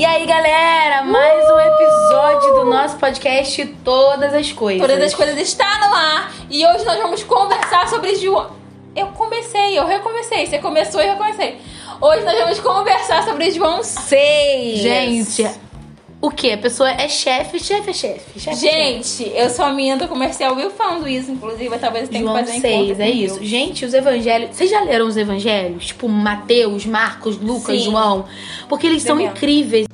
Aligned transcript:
E 0.00 0.04
aí, 0.06 0.24
galera, 0.24 1.02
mais 1.02 1.44
um 1.50 1.60
episódio 1.60 2.54
do 2.54 2.64
nosso 2.64 2.96
podcast 2.96 3.66
Todas 3.84 4.32
as 4.32 4.50
Coisas. 4.50 4.80
Todas 4.80 5.04
as 5.04 5.14
coisas 5.14 5.36
está 5.38 5.66
no 5.86 5.94
ar 5.94 6.32
e 6.48 6.64
hoje 6.64 6.86
nós 6.86 6.96
vamos 7.02 7.22
conversar 7.22 7.86
sobre 7.86 8.14
João. 8.14 8.50
Eu 8.96 9.08
comecei, 9.08 9.78
eu 9.78 9.84
recomecei. 9.84 10.46
Você 10.46 10.58
começou 10.58 11.02
e 11.02 11.06
eu 11.06 11.12
recomecei. 11.12 11.58
Hoje 12.00 12.24
nós 12.24 12.38
vamos 12.38 12.60
conversar 12.60 13.24
sobre 13.24 13.50
João 13.50 13.82
6. 13.84 14.78
Gente, 14.78 15.50
o 16.20 16.30
que? 16.30 16.52
A 16.52 16.58
pessoa 16.58 16.90
é 16.90 17.08
chefe, 17.08 17.58
chefe 17.58 17.90
é 17.90 17.92
chefe. 17.92 18.40
chefe 18.40 18.56
Gente, 18.60 19.30
eu 19.34 19.48
sou 19.48 19.64
a 19.64 19.72
menina 19.72 19.96
do 19.96 20.06
comercial 20.08 20.54
Will 20.54 20.70
falando 20.70 21.08
isso, 21.08 21.30
inclusive, 21.30 21.78
talvez 21.78 22.04
eu 22.04 22.10
tenha 22.10 22.22
João 22.24 22.34
que 22.36 22.44
fazer 22.46 22.60
6, 22.60 22.74
encontro 22.84 23.02
é 23.02 23.10
isso. 23.10 23.34
Will. 23.36 23.44
Gente, 23.44 23.84
os 23.84 23.94
evangelhos. 23.94 24.50
Vocês 24.56 24.68
já 24.70 24.80
leram 24.82 25.06
os 25.06 25.16
evangelhos? 25.16 25.86
Tipo 25.86 26.08
Mateus, 26.08 26.84
Marcos, 26.84 27.38
Lucas, 27.38 27.76
Sim. 27.78 27.90
João? 27.90 28.24
Porque 28.68 28.86
eles 28.86 29.02
são 29.02 29.20
incríveis. 29.20 29.86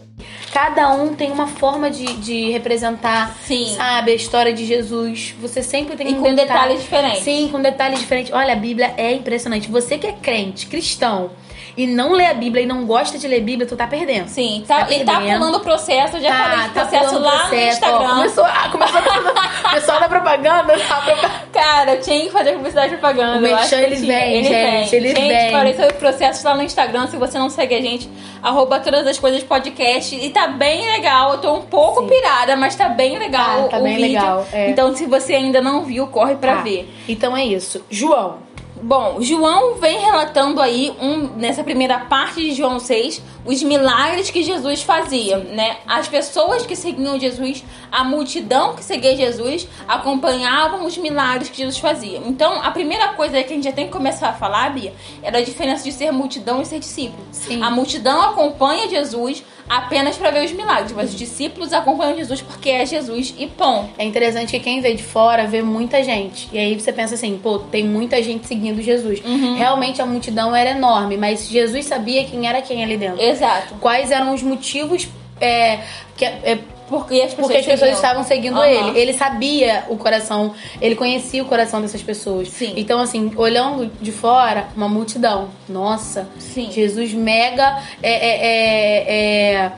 Cada 0.53 0.91
um 0.91 1.15
tem 1.15 1.31
uma 1.31 1.47
forma 1.47 1.91
de, 1.91 2.07
de 2.15 2.51
representar, 2.51 3.37
Sim. 3.43 3.75
sabe, 3.77 4.13
a 4.13 4.15
história 4.15 4.55
de 4.55 4.65
Jesus. 4.65 5.35
Você 5.41 5.63
sempre 5.63 5.97
tem 5.97 6.09
E 6.09 6.15
um 6.15 6.17
com 6.17 6.35
detalhe- 6.35 6.49
detalhes 6.49 6.81
diferentes. 6.83 7.21
Sim, 7.23 7.49
com 7.53 7.61
detalhes 7.61 7.99
diferentes. 8.01 8.33
Olha, 8.33 8.55
a 8.55 8.57
Bíblia 8.57 8.95
é 8.97 9.13
impressionante. 9.13 9.69
Você 9.71 9.99
que 9.99 10.07
é 10.07 10.13
crente, 10.13 10.67
cristão, 10.67 11.31
e 11.77 11.87
não 11.87 12.13
lê 12.13 12.27
a 12.27 12.35
Bíblia 12.35 12.63
e 12.63 12.67
não 12.67 12.85
gosta 12.87 13.19
de 13.19 13.27
ler 13.29 13.41
a 13.41 13.45
Bíblia, 13.45 13.67
tu 13.67 13.77
tá 13.77 13.87
perdendo. 13.87 14.29
Sim, 14.29 14.65
tá, 14.67 14.77
Tá 14.77 14.81
tá 14.83 14.87
perdendo. 14.87 15.39
pulando 15.39 15.57
o 15.57 15.61
processo, 15.61 16.17
eu 16.17 16.21
já 16.23 16.33
falei 16.35 16.65
de 16.65 16.71
processo 16.71 17.09
pulando 17.09 17.25
lá 17.25 17.33
no 17.33 17.39
processo, 17.41 17.59
ó. 17.59 17.89
Instagram. 17.89 18.09
Começou, 18.17 18.45
ah, 18.45 18.69
começou 18.73 18.99
a 19.01 19.69
pessoal 19.75 20.01
da 20.01 20.09
propaganda, 20.09 20.73
a 20.75 20.77
propaganda. 20.79 21.31
Cara, 21.53 21.97
tinha 21.99 22.21
que 22.25 22.31
fazer 22.31 22.53
publicidade 22.53 22.95
e 22.95 22.97
propaganda. 22.99 23.39
O 23.41 23.47
eu 23.47 23.57
acho 23.57 23.71
merchan, 23.75 23.77
que 23.79 23.85
ele 23.85 23.97
tinha. 24.07 24.19
vem, 24.19 24.45
gente, 24.45 24.97
ele 24.97 25.09
gente, 25.09 25.21
vem. 25.29 25.51
falei 25.53 25.75
sobre 25.75 25.93
processos 25.95 26.45
lá 26.45 26.55
no 26.55 26.63
Instagram. 26.63 27.07
Se 27.09 27.17
você 27.17 27.39
não 27.39 27.49
segue 27.51 27.75
a 27.75 27.81
gente, 27.81 28.09
arroba 28.43 28.79
todas 28.81 29.07
as 29.07 29.19
coisas 29.19 29.43
podcast. 29.43 30.15
E 30.15 30.31
tá 30.31 30.47
bem 30.49 30.87
legal. 30.93 31.33
Eu 31.33 31.39
tô 31.39 31.55
um 31.55 31.63
pouco 31.63 32.03
Sim. 32.03 32.09
pirada, 32.09 32.57
mas 32.57 32.75
tá 32.77 32.89
bem 32.89 33.19
legal 33.19 33.65
Tá, 33.65 33.69
tá 33.71 33.79
o 33.79 33.83
bem 33.83 33.97
vídeo. 33.97 34.09
legal, 34.13 34.47
é. 34.53 34.71
Então, 34.71 34.95
se 34.95 35.07
você 35.07 35.35
ainda 35.35 35.61
não 35.61 35.85
viu, 35.85 36.07
corre 36.09 36.35
pra 36.37 36.57
Tá. 36.57 36.63
ver. 36.63 36.91
Então 37.09 37.37
é 37.37 37.45
isso. 37.45 37.85
João. 37.91 38.37
Bom, 38.83 39.23
João 39.23 39.77
vem 39.77 39.99
relatando 39.99 40.61
aí, 40.61 40.95
um, 41.01 41.29
nessa 41.37 41.65
primeira 41.65 41.99
parte 42.01 42.43
de 42.43 42.55
João 42.55 42.79
6, 42.79 43.23
os 43.45 43.63
milagres 43.63 44.31
que 44.31 44.43
Jesus 44.43 44.83
fazia, 44.83 45.39
né? 45.39 45.79
As 45.87 46.09
pessoas 46.09 46.67
que 46.67 46.77
seguiam 46.77 47.19
Jesus, 47.19 47.65
a 47.91 48.05
multidão 48.05 48.75
que 48.75 48.85
seguia 48.85 49.17
Jesus, 49.17 49.67
acompanhavam 49.89 50.85
os 50.85 50.97
milagres 50.99 51.49
que 51.49 51.59
Jesus 51.59 51.79
fazia. 51.79 52.19
Então, 52.27 52.61
a 52.63 52.71
primeira 52.71 53.09
coisa 53.15 53.43
que 53.43 53.53
a 53.53 53.57
gente 53.57 53.65
já 53.65 53.73
tem 53.73 53.87
que 53.87 53.93
começar 53.93 54.29
a 54.29 54.35
falar, 54.35 54.75
Bia, 54.75 54.93
era 55.23 55.39
a 55.39 55.43
diferença 55.43 55.83
de 55.83 55.93
ser 55.93 56.13
multidão 56.13 56.61
e 56.61 56.67
ser 56.67 56.79
discípulo. 56.79 57.25
Sim. 57.33 57.63
A 57.63 57.71
multidão 57.71 58.21
acompanha 58.21 58.89
Jesus 58.91 59.43
apenas 59.69 60.17
para 60.17 60.31
ver 60.31 60.45
os 60.45 60.53
milagres, 60.53 60.93
mas 60.93 61.11
os 61.11 61.17
discípulos 61.17 61.73
acompanham 61.73 62.17
Jesus 62.17 62.41
porque 62.41 62.71
é 62.71 62.87
Jesus 62.87 63.35
e 63.39 63.47
ponto. 63.47 63.91
É 63.99 64.05
interessante 64.05 64.51
que 64.51 64.61
quem 64.61 64.81
vê 64.81 64.95
de 64.95 65.03
fora 65.03 65.47
vê 65.47 65.63
muita 65.63 66.03
gente. 66.03 66.49
E 66.53 66.59
aí 66.59 66.79
você 66.79 66.93
pensa 66.93 67.15
assim, 67.15 67.39
pô, 67.43 67.59
tem 67.59 67.85
muita 67.85 68.23
gente 68.23 68.47
seguindo 68.47 68.81
Jesus. 68.81 69.21
Uhum. 69.25 69.57
Realmente 69.57 70.01
a 70.01 70.07
multidão 70.07 70.55
era 70.55 70.71
enorme, 70.71 71.17
mas 71.17 71.49
Jesus 71.49 71.87
sabia 71.87 72.25
quem 72.25 72.49
era 72.49 72.63
quem 72.63 72.83
ali 72.83 72.97
dentro. 72.97 73.21
Exato. 73.21 73.75
Quais 73.81 74.11
eram 74.11 74.35
os 74.35 74.43
motivos 74.43 75.09
é, 75.41 75.81
que, 76.17 76.25
é, 76.25 76.59
Porque 76.89 77.15
as 77.21 77.35
pessoas, 77.35 77.37
porque 77.37 77.57
as 77.57 77.65
pessoas 77.67 77.79
seguiam. 77.81 77.95
estavam 77.97 78.25
seguindo 78.25 78.57
Aham. 78.57 78.67
ele. 78.91 78.99
Ele 78.99 79.13
sabia 79.13 79.85
o 79.89 79.97
coração, 79.97 80.55
ele 80.81 80.95
conhecia 80.95 81.43
o 81.43 81.47
coração 81.47 81.81
dessas 81.81 82.03
pessoas. 82.03 82.49
Sim. 82.49 82.75
Então, 82.77 83.01
assim, 83.01 83.33
olhando 83.37 83.91
de 84.01 84.13
fora, 84.13 84.69
uma 84.77 84.89
multidão. 84.89 85.49
Nossa, 85.69 86.29
Sim. 86.39 86.71
Jesus 86.71 87.13
mega. 87.13 87.83
É, 88.03 88.13
é, 88.13 88.47
é, 88.47 89.55
é- 89.65 89.73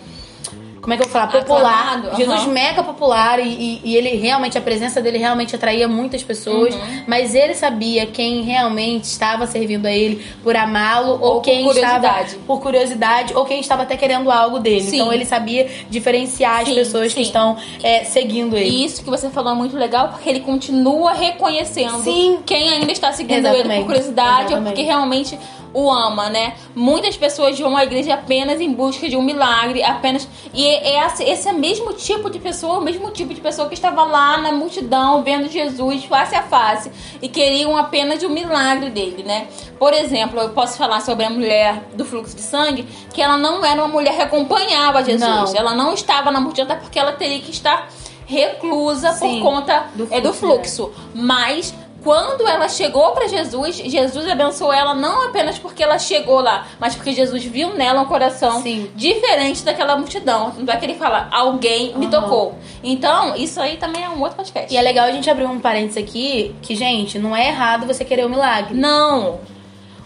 como 0.88 0.94
é 0.94 0.96
que 0.96 1.02
eu 1.02 1.08
vou 1.08 1.12
falar? 1.12 1.32
Popular. 1.32 1.96
Aclamado, 1.98 2.16
Jesus 2.16 2.46
mega 2.46 2.82
popular 2.82 3.38
e, 3.40 3.78
e- 3.84 3.94
ele 3.94 4.16
realmente, 4.16 4.56
a 4.56 4.60
presença 4.60 5.02
dele 5.02 5.18
realmente 5.18 5.54
atraía 5.54 5.86
muitas 5.86 6.22
pessoas. 6.22 6.74
Uhum. 6.74 7.02
Mas 7.06 7.34
ele 7.34 7.54
sabia 7.54 8.06
quem 8.06 8.40
realmente 8.42 9.04
estava 9.04 9.46
servindo 9.46 9.84
a 9.84 9.92
ele 9.92 10.24
por 10.42 10.56
amá-lo 10.56 11.10
ou, 11.10 11.20
Ou 11.20 11.32
por 11.34 11.42
quem 11.42 11.62
curiosidade. 11.62 12.26
estava 12.28 12.42
por 12.46 12.60
curiosidade 12.60 13.34
ou 13.34 13.44
quem 13.44 13.60
estava 13.60 13.82
até 13.82 13.98
querendo 13.98 14.30
algo 14.30 14.58
dele. 14.60 14.80
Sim. 14.80 14.96
Então 14.96 15.12
ele 15.12 15.26
sabia 15.26 15.68
diferenciar 15.90 16.62
as 16.62 16.68
Sim, 16.68 16.74
pessoas 16.74 17.08
que 17.08 17.20
sim. 17.20 17.26
estão 17.26 17.58
é, 17.82 18.04
seguindo 18.04 18.56
ele. 18.56 18.70
E 18.70 18.84
isso 18.86 19.04
que 19.04 19.10
você 19.10 19.28
falou 19.28 19.52
é 19.52 19.56
muito 19.56 19.76
legal, 19.76 20.08
porque 20.08 20.26
ele 20.26 20.40
continua 20.40 21.12
reconhecendo 21.12 22.02
Sim. 22.02 22.38
quem 22.46 22.70
ainda 22.70 22.90
está 22.90 23.12
seguindo 23.12 23.44
ele 23.44 23.48
Exatamente. 23.48 23.80
por 23.80 23.86
curiosidade 23.88 24.30
ou 24.30 24.42
Exatamente. 24.44 24.68
porque 24.74 24.82
realmente 24.86 25.38
o 25.72 25.90
ama, 25.90 26.28
né? 26.28 26.54
Muitas 26.74 27.16
pessoas 27.16 27.58
vão 27.58 27.76
à 27.76 27.84
igreja 27.84 28.14
apenas 28.14 28.60
em 28.60 28.72
busca 28.72 29.08
de 29.08 29.16
um 29.16 29.22
milagre, 29.22 29.82
apenas. 29.82 30.28
E 30.54 30.66
é 30.66 31.04
esse, 31.06 31.22
esse 31.24 31.48
é 31.48 31.52
o 31.52 31.58
mesmo 31.58 31.92
tipo 31.92 32.30
de 32.30 32.38
pessoa, 32.38 32.78
o 32.78 32.80
mesmo 32.80 33.10
tipo 33.10 33.34
de 33.34 33.40
pessoa 33.40 33.68
que 33.68 33.74
estava 33.74 34.04
lá 34.04 34.38
na 34.38 34.52
multidão 34.52 35.22
vendo 35.22 35.48
Jesus 35.48 36.04
face 36.04 36.34
a 36.34 36.42
face 36.42 36.90
e 37.20 37.28
queriam 37.28 37.76
apenas 37.76 38.22
um 38.22 38.28
milagre 38.28 38.90
dele, 38.90 39.22
né? 39.22 39.48
Por 39.78 39.92
exemplo, 39.92 40.40
eu 40.40 40.50
posso 40.50 40.76
falar 40.76 41.00
sobre 41.00 41.24
a 41.24 41.30
mulher 41.30 41.84
do 41.94 42.04
fluxo 42.04 42.34
de 42.34 42.42
sangue, 42.42 42.86
que 43.12 43.22
ela 43.22 43.36
não 43.36 43.64
era 43.64 43.80
uma 43.80 43.88
mulher 43.88 44.16
que 44.16 44.22
acompanhava 44.22 45.04
Jesus. 45.04 45.20
Não. 45.52 45.56
Ela 45.56 45.74
não 45.74 45.94
estava 45.94 46.30
na 46.30 46.40
multidão, 46.40 46.66
até 46.66 46.80
porque 46.80 46.98
ela 46.98 47.12
teria 47.12 47.40
que 47.40 47.50
estar 47.50 47.88
reclusa 48.28 49.12
Sim, 49.12 49.40
por 49.40 49.42
conta 49.42 49.86
do 49.94 50.06
é, 50.10 50.20
do 50.20 50.34
fluxo, 50.34 50.88
fluxo. 50.88 51.08
Mas 51.14 51.74
quando 52.08 52.48
ela 52.48 52.70
chegou 52.70 53.10
para 53.10 53.28
Jesus, 53.28 53.76
Jesus 53.76 54.26
abençoou 54.26 54.72
ela 54.72 54.94
não 54.94 55.26
apenas 55.26 55.58
porque 55.58 55.82
ela 55.82 55.98
chegou 55.98 56.40
lá, 56.40 56.66
mas 56.80 56.94
porque 56.94 57.12
Jesus 57.12 57.44
viu 57.44 57.74
nela 57.74 58.00
um 58.00 58.06
coração 58.06 58.62
Sim. 58.62 58.90
diferente 58.96 59.62
daquela 59.62 59.94
multidão. 59.94 60.54
Não 60.56 60.72
é 60.72 60.78
que 60.78 60.86
ele 60.86 60.94
fala, 60.94 61.28
alguém 61.30 61.94
me 61.98 62.06
Aham. 62.06 62.22
tocou. 62.22 62.54
Então, 62.82 63.36
isso 63.36 63.60
aí 63.60 63.76
também 63.76 64.02
é 64.02 64.08
um 64.08 64.22
outro 64.22 64.36
podcast. 64.36 64.72
E 64.72 64.76
é 64.78 64.80
legal 64.80 65.04
a 65.04 65.12
gente 65.12 65.28
abrir 65.28 65.44
um 65.44 65.60
parênteses 65.60 66.02
aqui 66.02 66.56
que, 66.62 66.74
gente, 66.74 67.18
não 67.18 67.36
é 67.36 67.48
errado 67.48 67.86
você 67.86 68.06
querer 68.06 68.24
o 68.24 68.30
milagre. 68.30 68.72
Não. 68.72 69.40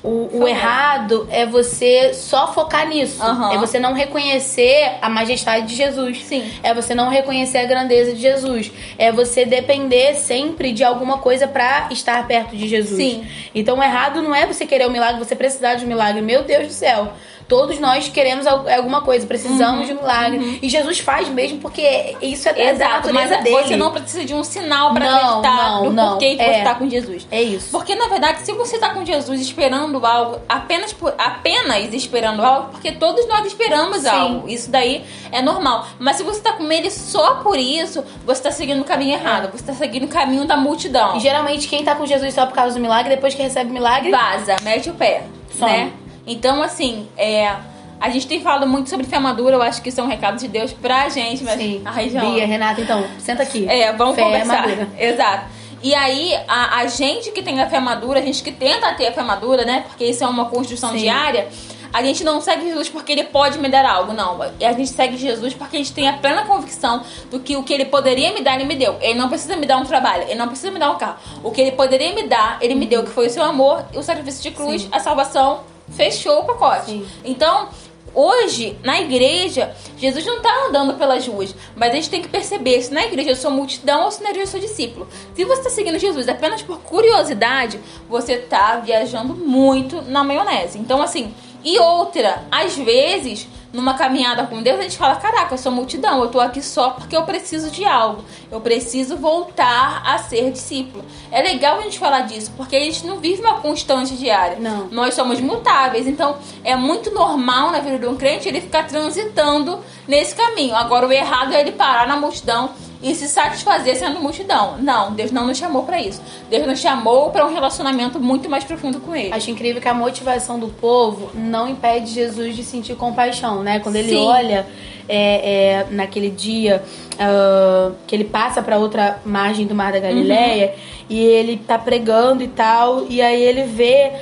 O, 0.02 0.40
o 0.40 0.48
errado 0.48 1.28
é 1.30 1.46
você 1.46 2.12
só 2.12 2.52
focar 2.52 2.88
nisso. 2.88 3.22
Aham. 3.22 3.54
É 3.54 3.58
você 3.58 3.78
não 3.78 3.92
reconhecer 3.92 4.98
a 5.00 5.08
majestade 5.08 5.66
de 5.66 5.76
Jesus. 5.76 6.24
Sim. 6.24 6.50
É 6.62 6.74
você 6.74 6.92
não 6.92 7.08
reconhecer 7.08 7.58
a 7.58 7.64
grandeza 7.64 8.12
de 8.12 8.20
Jesus. 8.20 8.72
É 8.98 9.12
você 9.12 9.44
depender 9.44 10.16
sempre 10.16 10.72
de 10.72 10.82
alguma 10.82 11.18
coisa 11.18 11.46
pra 11.46 11.88
estar 11.92 12.26
perto 12.26 12.56
de 12.56 12.66
Jesus. 12.66 12.96
Sim. 12.96 13.24
Então 13.54 13.78
o 13.78 13.82
errado 13.82 14.20
não 14.20 14.34
é 14.34 14.44
você 14.44 14.66
querer 14.66 14.88
o 14.88 14.90
milagre, 14.90 15.24
você 15.24 15.36
precisar 15.36 15.76
de 15.76 15.84
um 15.84 15.88
milagre. 15.88 16.20
Meu 16.20 16.42
Deus 16.42 16.66
do 16.66 16.72
céu. 16.72 17.12
Todos 17.48 17.78
nós 17.78 18.08
queremos 18.08 18.47
al- 18.47 18.66
alguma 18.69 19.03
coisa, 19.03 19.26
precisamos 19.26 19.86
de 19.86 19.92
um 19.92 19.97
milagre. 19.97 20.58
E 20.62 20.69
Jesus 20.69 21.00
faz 21.00 21.28
mesmo 21.28 21.58
porque 21.58 22.16
isso 22.22 22.48
é, 22.48 22.53
é 22.53 22.54
da 22.54 22.62
Uhum. 22.62 22.92
Exato, 22.92 23.14
mas 23.14 23.30
natureza 23.30 23.42
dele. 23.42 23.69
você 23.69 23.76
não 23.76 23.91
precisa 23.92 24.25
de 24.25 24.34
um 24.34 24.42
sinal 24.44 24.94
para 24.94 25.04
acreditar 25.06 25.70
não, 25.70 25.82
do 25.84 25.92
não. 25.92 26.08
porquê 26.10 26.36
que 26.36 26.42
É. 26.42 26.54
você 26.58 26.64
tá 26.64 26.75
com 26.75 26.88
Jesus. 26.88 27.26
É 27.31 27.42
isso. 27.42 27.70
Porque 27.70 27.94
na 27.94 28.06
verdade, 28.08 28.41
se 28.42 28.52
você 28.52 28.78
tá 28.78 28.91
com 28.91 29.04
Jesus 29.04 29.41
esperando 29.41 30.04
algo, 30.04 30.38
apenas 30.48 30.92
por, 30.92 31.14
apenas 31.19 31.92
esperando 31.92 32.42
algo, 32.44 32.70
porque 32.70 32.92
todos 32.92 33.26
nós 33.28 33.47
esperamos 33.47 33.98
Sim. 33.98 34.08
algo. 34.08 34.48
Isso 34.48 34.70
daí 34.70 35.04
é 35.31 35.42
normal. 35.42 35.86
Mas 35.98 36.16
se 36.16 36.22
você 36.22 36.41
tá 36.41 36.52
com 36.52 36.70
ele 36.70 36.91
só 36.91 37.36
por 37.36 37.58
isso, 37.58 38.04
você 38.25 38.42
tá 38.42 38.50
seguindo 38.50 38.81
o 38.81 38.84
caminho 38.84 39.14
errado. 39.14 39.50
Você 39.52 39.64
tá 39.64 39.72
seguindo 39.75 40.04
o 40.04 40.08
caminho 40.08 40.44
da 40.47 40.56
multidão. 40.56 41.16
E 41.16 41.20
geralmente 41.20 41.69
quem 41.69 41.84
tá 41.84 41.94
com 41.94 42.06
Jesus 42.06 42.32
só 42.34 42.47
por 42.47 42.54
causa 42.54 42.75
do 42.75 42.81
milagre, 42.81 43.14
depois 43.14 43.34
que 43.34 43.42
recebe 43.42 43.70
o 43.70 43.72
milagre, 43.72 44.10
Vaza, 44.10 44.56
mete 44.62 44.88
o 44.91 44.94
pé, 44.94 45.25
Some. 45.58 45.70
né? 45.70 45.92
Então, 46.27 46.62
assim, 46.62 47.09
é... 47.16 47.55
A 48.00 48.10
gente 48.10 48.27
tem 48.27 48.43
falado 48.43 48.66
muito 48.66 48.91
sobre 48.91 49.06
fermadura, 49.06 49.55
eu 49.55 49.62
acho 49.62 49.81
que 49.81 49.88
isso 49.88 50.00
é 50.00 50.03
um 50.03 50.09
recado 50.09 50.37
de 50.37 50.49
Deus 50.49 50.72
pra 50.72 51.09
gente, 51.09 51.44
mas 51.44 51.60
Sim. 51.60 51.83
a 51.84 51.93
região. 51.93 52.33
Bia, 52.33 52.44
Renata, 52.44 52.81
então, 52.81 53.06
senta 53.21 53.44
aqui. 53.44 53.65
É, 53.69 53.93
vamos 53.93 54.16
Fé 54.16 54.25
conversar. 54.25 54.66
madura. 54.66 54.88
Exato. 54.99 55.44
E 55.84 55.94
aí, 55.94 56.34
a, 56.49 56.78
a 56.78 56.87
gente 56.87 57.31
que 57.31 57.43
tem 57.43 57.61
a 57.61 57.69
fé 57.69 57.78
madura, 57.78 58.19
a 58.19 58.22
gente 58.22 58.43
que 58.43 58.50
tenta 58.50 58.93
ter 58.94 59.06
a 59.06 59.12
fé 59.12 59.22
madura, 59.22 59.65
né? 59.65 59.84
Porque 59.87 60.05
isso 60.05 60.25
é 60.25 60.27
uma 60.27 60.47
construção 60.47 60.91
Sim. 60.91 60.99
diária. 60.99 61.49
A 61.93 62.02
gente 62.02 62.25
não 62.25 62.41
segue 62.41 62.64
Jesus 62.64 62.88
porque 62.88 63.12
ele 63.12 63.25
pode 63.25 63.58
me 63.58 63.69
dar 63.69 63.85
algo, 63.85 64.12
não. 64.12 64.41
A 64.43 64.73
gente 64.73 64.88
segue 64.88 65.17
Jesus 65.17 65.52
porque 65.52 65.76
a 65.76 65.79
gente 65.79 65.93
tem 65.93 66.08
a 66.08 66.14
plena 66.14 66.44
convicção 66.44 67.02
do 67.31 67.38
que 67.38 67.55
o 67.56 67.62
que 67.62 67.73
ele 67.73 67.85
poderia 67.85 68.32
me 68.32 68.41
dar, 68.41 68.55
ele 68.55 68.64
me 68.64 68.75
deu. 68.75 68.96
Ele 69.00 69.14
não 69.14 69.29
precisa 69.29 69.55
me 69.56 69.67
dar 69.67 69.76
um 69.76 69.85
trabalho, 69.85 70.23
ele 70.23 70.37
não 70.37 70.49
precisa 70.49 70.70
me 70.70 70.79
dar 70.79 70.91
um 70.91 70.96
carro. 70.96 71.19
O 71.44 71.50
que 71.50 71.61
ele 71.61 71.73
poderia 71.73 72.14
me 72.14 72.26
dar, 72.26 72.58
ele 72.62 72.75
me 72.75 72.87
deu, 72.87 73.05
que 73.05 73.11
foi 73.11 73.26
o 73.26 73.31
seu 73.31 73.43
amor, 73.43 73.85
o 73.94 74.02
sacrifício 74.02 74.43
de 74.43 74.50
cruz, 74.52 74.82
Sim. 74.82 74.88
a 74.91 74.99
salvação. 74.99 75.61
Fechou 75.90 76.40
o 76.40 76.44
pacote. 76.44 76.87
Sim. 76.87 77.06
Então, 77.25 77.69
Hoje, 78.14 78.79
na 78.84 79.00
igreja, 79.00 79.75
Jesus 79.96 80.26
não 80.26 80.37
está 80.37 80.67
andando 80.67 80.94
pelas 80.99 81.26
ruas, 81.26 81.55
mas 81.75 81.93
a 81.93 81.94
gente 81.94 82.11
tem 82.11 82.20
que 82.20 82.29
perceber 82.29 82.82
se 82.82 82.93
na 82.93 83.06
igreja 83.06 83.31
eu 83.31 83.37
sou 83.37 83.50
multidão 83.50 84.05
ou 84.05 84.11
se 84.11 84.23
na 84.23 84.29
igreja 84.29 84.49
eu 84.49 84.50
sou 84.50 84.61
discípulo. 84.61 85.08
Se 85.34 85.44
você 85.46 85.61
está 85.61 85.70
seguindo 85.70 85.99
Jesus 85.99 86.29
apenas 86.29 86.61
por 86.61 86.79
curiosidade, 86.81 87.81
você 88.11 88.34
está 88.34 88.76
viajando 88.76 89.34
muito 89.34 90.02
na 90.02 90.23
maionese. 90.23 90.79
Então, 90.79 91.00
assim, 91.00 91.34
e 91.64 91.79
outra, 91.79 92.44
às 92.50 92.76
vezes, 92.76 93.49
numa 93.72 93.94
caminhada 93.94 94.46
com 94.46 94.62
Deus, 94.62 94.78
a 94.78 94.82
gente 94.82 94.98
fala: 94.98 95.16
caraca, 95.16 95.54
eu 95.54 95.58
sou 95.58 95.72
multidão, 95.72 96.22
eu 96.22 96.28
tô 96.28 96.38
aqui 96.40 96.62
só 96.62 96.90
porque 96.90 97.16
eu 97.16 97.22
preciso 97.22 97.70
de 97.70 97.84
algo. 97.84 98.24
Eu 98.50 98.60
preciso 98.60 99.16
voltar 99.16 100.02
a 100.04 100.19
ser 100.19 100.50
discípulo. 100.50 101.04
É 101.30 101.40
legal 101.40 101.78
a 101.78 101.82
gente 101.82 101.98
falar 101.98 102.22
disso, 102.22 102.52
porque 102.56 102.76
a 102.76 102.80
gente 102.80 103.06
não 103.06 103.19
vive 103.19 103.40
uma 103.40 103.60
constante 103.60 104.14
diária. 104.16 104.58
Não. 104.60 104.88
Nós 104.88 105.14
somos 105.14 105.40
mutáveis, 105.40 106.06
então 106.06 106.36
é 106.62 106.76
muito 106.76 107.10
normal 107.12 107.70
na 107.70 107.80
vida 107.80 107.98
de 107.98 108.06
um 108.06 108.16
crente 108.16 108.48
ele 108.48 108.60
ficar 108.60 108.86
transitando 108.86 109.80
nesse 110.06 110.34
caminho. 110.34 110.74
Agora, 110.74 111.06
o 111.06 111.12
errado 111.12 111.54
é 111.54 111.60
ele 111.60 111.72
parar 111.72 112.06
na 112.06 112.16
multidão 112.16 112.70
e 113.02 113.14
se 113.14 113.28
satisfazer 113.28 113.96
sendo 113.96 114.20
multidão. 114.20 114.76
Não, 114.78 115.12
Deus 115.12 115.31
não 115.31 115.46
nos 115.46 115.58
chamou 115.58 115.82
para 115.82 116.00
isso. 116.00 116.22
Deus 116.49 116.66
nos 116.66 116.78
chamou 116.78 117.31
para 117.31 117.46
um 117.46 117.52
relacionamento 117.52 118.20
muito 118.20 118.49
mais 118.49 118.64
profundo 118.64 119.00
com 119.00 119.14
Ele. 119.14 119.32
Acho 119.32 119.50
incrível 119.50 119.81
que 119.81 119.88
a 119.88 119.94
motivação 119.94 120.58
do 120.58 120.69
povo 120.69 121.31
não 121.34 121.69
impede 121.69 122.12
Jesus 122.12 122.54
de 122.54 122.62
sentir 122.62 122.94
compaixão, 122.94 123.62
né? 123.62 123.81
Quando 123.81 123.96
ele 123.96 124.10
Sim. 124.10 124.25
olha 124.25 124.66
é, 125.08 125.82
é, 125.82 125.87
naquele 125.90 126.31
dia 126.31 126.82
ah, 127.19 127.93
que 128.06 128.14
ele 128.14 128.25
passa 128.25 128.62
para 128.62 128.78
outra 128.78 129.20
margem 129.25 129.66
do 129.66 129.75
Mar 129.75 129.93
da 129.93 129.98
Galileia 129.98 130.52
Uhum. 130.72 130.72
e 131.10 131.20
ele 131.20 131.56
tá 131.56 131.78
pregando 131.78 132.43
e 132.43 132.48
tal, 132.48 133.06
e 133.08 133.20
aí 133.20 133.43
ele 133.43 133.64
vê 133.64 134.12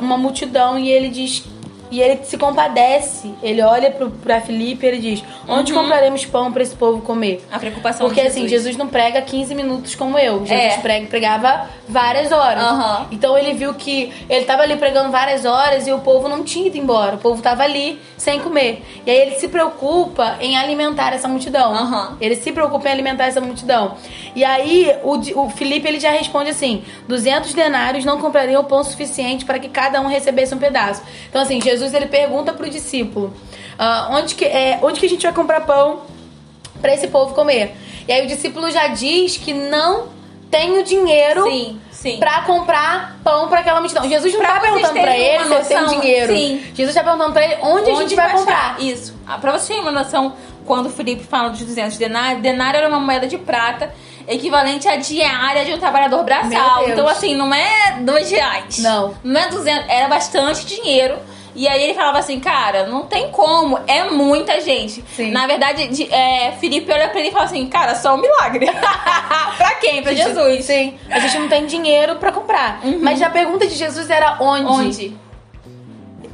uma 0.00 0.16
multidão 0.16 0.78
e 0.78 0.90
ele 0.90 1.08
diz. 1.08 1.44
E 1.90 2.00
ele 2.00 2.20
se 2.24 2.36
compadece. 2.38 3.32
Ele 3.42 3.60
olha 3.62 3.90
pro, 3.90 4.10
pra 4.10 4.40
Filipe 4.40 4.84
e 4.86 4.88
ele 4.88 4.98
diz: 4.98 5.24
Onde 5.48 5.72
Uhum. 5.72 5.80
compraremos 5.82 6.24
pão 6.24 6.52
para 6.52 6.62
esse 6.62 6.74
povo 6.74 7.02
comer? 7.02 7.44
A 7.50 7.58
preocupação 7.58 8.06
Porque 8.06 8.20
de 8.20 8.26
assim, 8.28 8.46
Jesus 8.46 8.76
não 8.76 8.86
prega 8.86 9.20
15 9.22 9.54
minutos 9.54 9.94
como 9.94 10.18
eu. 10.18 10.46
Jesus 10.46 10.74
É. 10.74 10.78
prega, 10.78 11.06
pregava 11.06 11.68
várias 11.88 12.30
horas. 12.30 12.62
Aham. 12.62 13.06
Então 13.10 13.36
ele 13.36 13.54
viu 13.54 13.74
que 13.74 14.12
ele 14.28 14.44
tava 14.44 14.62
ali 14.62 14.76
pregando 14.76 15.10
várias 15.10 15.44
horas 15.44 15.86
e 15.86 15.92
o 15.92 15.98
povo 15.98 16.28
não 16.28 16.44
tinha 16.44 16.66
ido 16.68 16.76
embora. 16.78 17.16
O 17.16 17.18
povo 17.18 17.42
tava 17.42 17.62
ali 17.62 18.00
sem 18.16 18.38
comer. 18.40 18.84
E 19.04 19.10
aí 19.10 19.18
ele 19.18 19.34
se 19.36 19.48
preocupa 19.48 20.36
em 20.40 20.56
alimentar 20.56 21.12
essa 21.12 21.26
multidão. 21.28 21.72
Aham. 21.74 22.16
Ele 22.20 22.36
se 22.36 22.52
preocupa 22.52 22.88
em 22.88 22.92
alimentar 22.92 23.24
essa 23.26 23.40
multidão. 23.40 23.96
E 24.36 24.44
aí 24.44 24.94
o, 25.02 25.16
o 25.44 25.50
Felipe 25.50 25.88
ele 25.88 25.98
já 25.98 26.10
responde 26.10 26.50
assim: 26.50 26.82
200 27.08 27.52
denários 27.54 28.04
não 28.04 28.18
comprariam 28.20 28.62
pão 28.64 28.84
suficiente 28.84 29.44
para 29.44 29.58
que 29.58 29.68
cada 29.68 30.00
um 30.00 30.06
recebesse 30.06 30.54
um 30.54 30.58
pedaço. 30.58 31.02
Então 31.28 31.40
assim, 31.42 31.60
Jesus 31.60 31.79
ele 31.94 32.06
pergunta 32.06 32.52
pro 32.52 32.68
discípulo: 32.68 33.32
ah, 33.78 34.08
onde, 34.12 34.34
que, 34.34 34.44
é, 34.44 34.78
onde 34.82 35.00
que 35.00 35.06
a 35.06 35.08
gente 35.08 35.22
vai 35.22 35.32
comprar 35.32 35.60
pão 35.62 36.00
para 36.80 36.92
esse 36.94 37.08
povo 37.08 37.34
comer? 37.34 37.74
E 38.08 38.12
aí 38.12 38.24
o 38.24 38.28
discípulo 38.28 38.70
já 38.70 38.88
diz 38.88 39.36
que 39.36 39.52
não 39.52 40.08
tem 40.50 40.78
o 40.78 40.82
dinheiro 40.82 41.44
Sim, 41.44 41.80
sim. 41.92 42.16
pra 42.18 42.42
comprar 42.42 43.18
pão 43.22 43.46
pra 43.48 43.60
aquela 43.60 43.78
multidão. 43.78 44.08
Jesus 44.08 44.32
não 44.34 44.40
Pra 44.40 44.54
tá 44.54 44.60
perguntando 44.60 44.92
pra 44.94 45.02
terem 45.12 45.26
ele 45.26 45.62
se 45.62 45.68
tem 45.74 45.86
dinheiro. 45.86 46.34
sim. 46.36 46.64
Jesus 46.74 46.94
tá 46.94 47.04
perguntando 47.04 47.32
pra 47.32 47.44
ele 47.44 47.56
onde, 47.62 47.90
a 47.90 47.94
gente 47.94 48.16
vai, 48.16 48.32
comprar. 48.32 48.56
achar? 48.72 48.80
Isso. 48.82 49.14
Ah, 49.26 49.38
Pra 49.38 49.52
você 49.52 49.74
ter 49.74 49.80
uma 49.80 49.92
noção, 49.92 50.34
quando 50.66 50.86
o 50.86 50.90
Felipe 50.90 51.22
fala 51.22 51.50
dos 51.50 51.60
200 51.60 51.96
denários, 51.98 52.42
denário 52.42 52.78
era 52.78 52.88
uma 52.88 52.98
moeda 52.98 53.28
de 53.28 53.38
prata 53.38 53.94
equivalente 54.26 54.88
à 54.88 54.96
diária 54.96 55.64
de 55.64 55.72
um 55.72 55.78
trabalhador 55.78 56.22
braçal. 56.24 56.88
Então, 56.88 57.06
assim, 57.06 57.34
não 57.36 57.52
é 57.54 57.98
dois 58.00 58.28
reais. 58.30 58.78
Não. 58.78 59.14
Não 59.22 59.40
é 59.40 59.48
200, 59.50 59.88
era 59.88 60.08
bastante 60.08 60.66
dinheiro. 60.66 61.16
E 61.54 61.66
aí 61.66 61.82
ele 61.82 61.94
falava 61.94 62.18
assim, 62.18 62.38
cara, 62.38 62.86
não 62.86 63.06
tem 63.06 63.30
como, 63.30 63.78
é 63.86 64.04
muita 64.04 64.60
gente. 64.60 65.04
Sim. 65.16 65.30
Na 65.32 65.46
verdade, 65.46 65.88
de- 65.88 66.12
é, 66.12 66.52
Felipe 66.60 66.92
olha 66.92 67.08
pra 67.08 67.18
ele 67.18 67.30
e 67.30 67.32
fala 67.32 67.44
assim, 67.44 67.66
cara, 67.68 67.94
só 67.96 68.14
um 68.14 68.18
milagre. 68.18 68.66
pra 69.56 69.74
quem? 69.80 70.02
Pra 70.02 70.14
Jesus. 70.14 70.64
Sim. 70.64 70.96
A 71.10 71.18
gente 71.18 71.38
não 71.38 71.48
tem 71.48 71.66
dinheiro 71.66 72.16
pra 72.16 72.30
comprar. 72.30 72.80
Mas 73.00 73.20
a 73.20 73.30
pergunta 73.30 73.66
de 73.66 73.74
Jesus 73.74 74.08
era 74.08 74.36
onde? 74.40 74.64
Onde? 74.70 75.16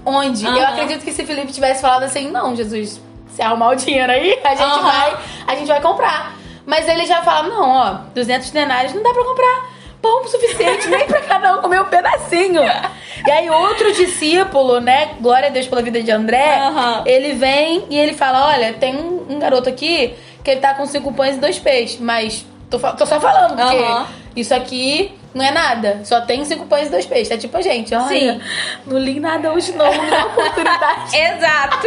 Onde? 0.04 0.46
Aham. 0.46 0.56
Eu 0.58 0.66
acredito 0.66 1.04
que 1.04 1.12
se 1.12 1.24
Felipe 1.24 1.52
tivesse 1.52 1.80
falado 1.80 2.02
assim, 2.04 2.30
não, 2.30 2.54
Jesus, 2.54 3.00
se 3.28 3.42
arrumar 3.42 3.70
o 3.70 3.74
dinheiro 3.74 4.12
aí, 4.12 4.38
a 4.44 4.50
gente 4.50 4.62
Aham. 4.62 4.82
vai, 4.82 5.16
a 5.46 5.54
gente 5.56 5.66
vai 5.68 5.80
comprar. 5.80 6.34
Mas 6.64 6.86
ele 6.88 7.06
já 7.06 7.22
fala, 7.22 7.48
não, 7.48 7.70
ó, 7.70 7.90
200 8.14 8.50
denários 8.50 8.92
não 8.92 9.02
dá 9.02 9.12
pra 9.12 9.24
comprar 9.24 9.76
pão 10.02 10.26
suficiente 10.28 10.88
nem 10.88 11.06
pra 11.06 11.20
cada 11.22 11.56
um 11.58 11.62
comer 11.62 11.80
um 11.80 11.86
pedacinho. 11.86 12.60
E 13.26 13.30
aí 13.30 13.50
outro 13.50 13.92
discípulo, 13.92 14.80
né, 14.80 15.10
glória 15.20 15.48
a 15.48 15.50
Deus 15.50 15.66
pela 15.66 15.82
vida 15.82 16.00
de 16.02 16.10
André, 16.10 16.58
Aham. 16.58 17.02
ele 17.04 17.34
vem 17.34 17.84
e 17.90 17.98
ele 17.98 18.12
fala, 18.12 18.46
olha, 18.46 18.72
tem 18.74 18.96
um, 18.96 19.26
um 19.28 19.38
garoto 19.38 19.68
aqui 19.68 20.14
que 20.44 20.50
ele 20.50 20.60
tá 20.60 20.74
com 20.74 20.86
cinco 20.86 21.12
pães 21.12 21.36
e 21.36 21.40
dois 21.40 21.58
peixes, 21.58 22.00
mas 22.00 22.46
tô, 22.70 22.78
tô 22.78 23.04
só 23.04 23.20
falando, 23.20 23.56
porque 23.56 23.76
Aham. 23.82 24.06
isso 24.36 24.54
aqui 24.54 25.12
não 25.36 25.44
é 25.44 25.50
nada. 25.50 26.00
Só 26.02 26.22
tem 26.22 26.44
cinco 26.44 26.64
pães 26.66 26.88
e 26.88 26.90
dois 26.90 27.04
peixes. 27.04 27.30
É 27.30 27.36
tipo 27.36 27.54
a 27.56 27.60
gente, 27.60 27.94
olha. 27.94 28.08
Sim. 28.08 28.40
Não 28.86 28.98
li 28.98 29.20
nada 29.20 29.52
hoje 29.52 29.72
não, 29.72 29.90
me 29.92 30.10
dá 30.10 30.24
oportunidade. 30.26 31.14
Exato. 31.16 31.86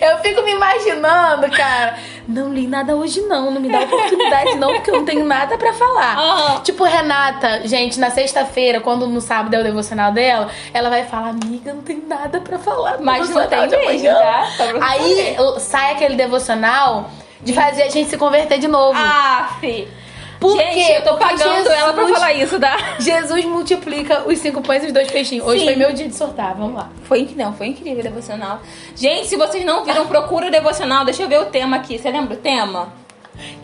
Eu 0.00 0.18
fico 0.18 0.42
me 0.42 0.52
imaginando, 0.52 1.50
cara. 1.50 1.96
Não 2.28 2.52
li 2.52 2.66
nada 2.66 2.94
hoje 2.94 3.20
não, 3.22 3.50
não 3.50 3.60
me 3.60 3.68
dá 3.68 3.80
oportunidade 3.80 4.54
não, 4.56 4.74
porque 4.74 4.90
eu 4.90 4.96
não 4.96 5.04
tenho 5.04 5.24
nada 5.24 5.58
pra 5.58 5.72
falar. 5.72 6.16
Aham. 6.16 6.60
Tipo, 6.60 6.84
Renata, 6.84 7.66
gente, 7.66 7.98
na 7.98 8.10
sexta-feira, 8.10 8.80
quando 8.80 9.06
no 9.06 9.20
sábado 9.20 9.54
é 9.54 9.58
o 9.60 9.64
devocional 9.64 10.12
dela, 10.12 10.48
ela 10.72 10.88
vai 10.88 11.04
falar, 11.04 11.30
amiga, 11.30 11.72
não 11.72 11.82
tem 11.82 12.00
nada 12.06 12.40
pra 12.40 12.58
falar. 12.58 12.98
Mas 13.00 13.28
não 13.30 13.46
tem 13.48 13.60
mesmo, 13.60 13.78
amanhã." 13.80 14.14
tá? 14.14 14.46
Aí 14.82 15.36
sai 15.58 15.92
aquele 15.92 16.14
devocional 16.14 17.10
de 17.40 17.52
fazer 17.52 17.82
a 17.82 17.88
gente 17.88 18.10
se 18.10 18.16
converter 18.16 18.58
de 18.58 18.68
novo. 18.68 18.96
Ah, 18.96 19.56
fi. 19.60 19.88
Por 20.40 20.56
Gente, 20.56 20.92
eu 20.92 21.02
tô 21.02 21.16
Porque 21.16 21.24
pagando 21.24 21.68
ela 21.68 21.92
pra 21.92 22.02
Jesus- 22.04 22.18
falar 22.18 22.32
isso, 22.34 22.60
tá? 22.60 22.76
Jesus 23.00 23.44
multiplica 23.44 24.22
os 24.28 24.38
cinco 24.38 24.60
pães 24.62 24.84
e 24.84 24.86
os 24.86 24.92
dois 24.92 25.10
peixinhos. 25.10 25.44
Hoje 25.44 25.60
Sim. 25.60 25.64
foi 25.66 25.76
meu 25.76 25.92
dia 25.92 26.06
de 26.06 26.14
sortar, 26.14 26.54
vamos 26.54 26.76
lá. 26.76 26.88
Foi 27.04 27.20
incrível, 27.20 27.46
não, 27.46 27.52
foi 27.54 27.66
incrível 27.68 27.98
o 28.00 28.02
devocional. 28.04 28.60
Gente, 28.94 29.26
se 29.26 29.36
vocês 29.36 29.64
não 29.64 29.84
viram, 29.84 30.06
procura 30.06 30.46
o 30.46 30.50
devocional. 30.50 31.04
Deixa 31.04 31.22
eu 31.24 31.28
ver 31.28 31.40
o 31.40 31.46
tema 31.46 31.76
aqui. 31.78 31.98
Você 31.98 32.08
lembra 32.10 32.34
o 32.34 32.36
tema? 32.36 32.92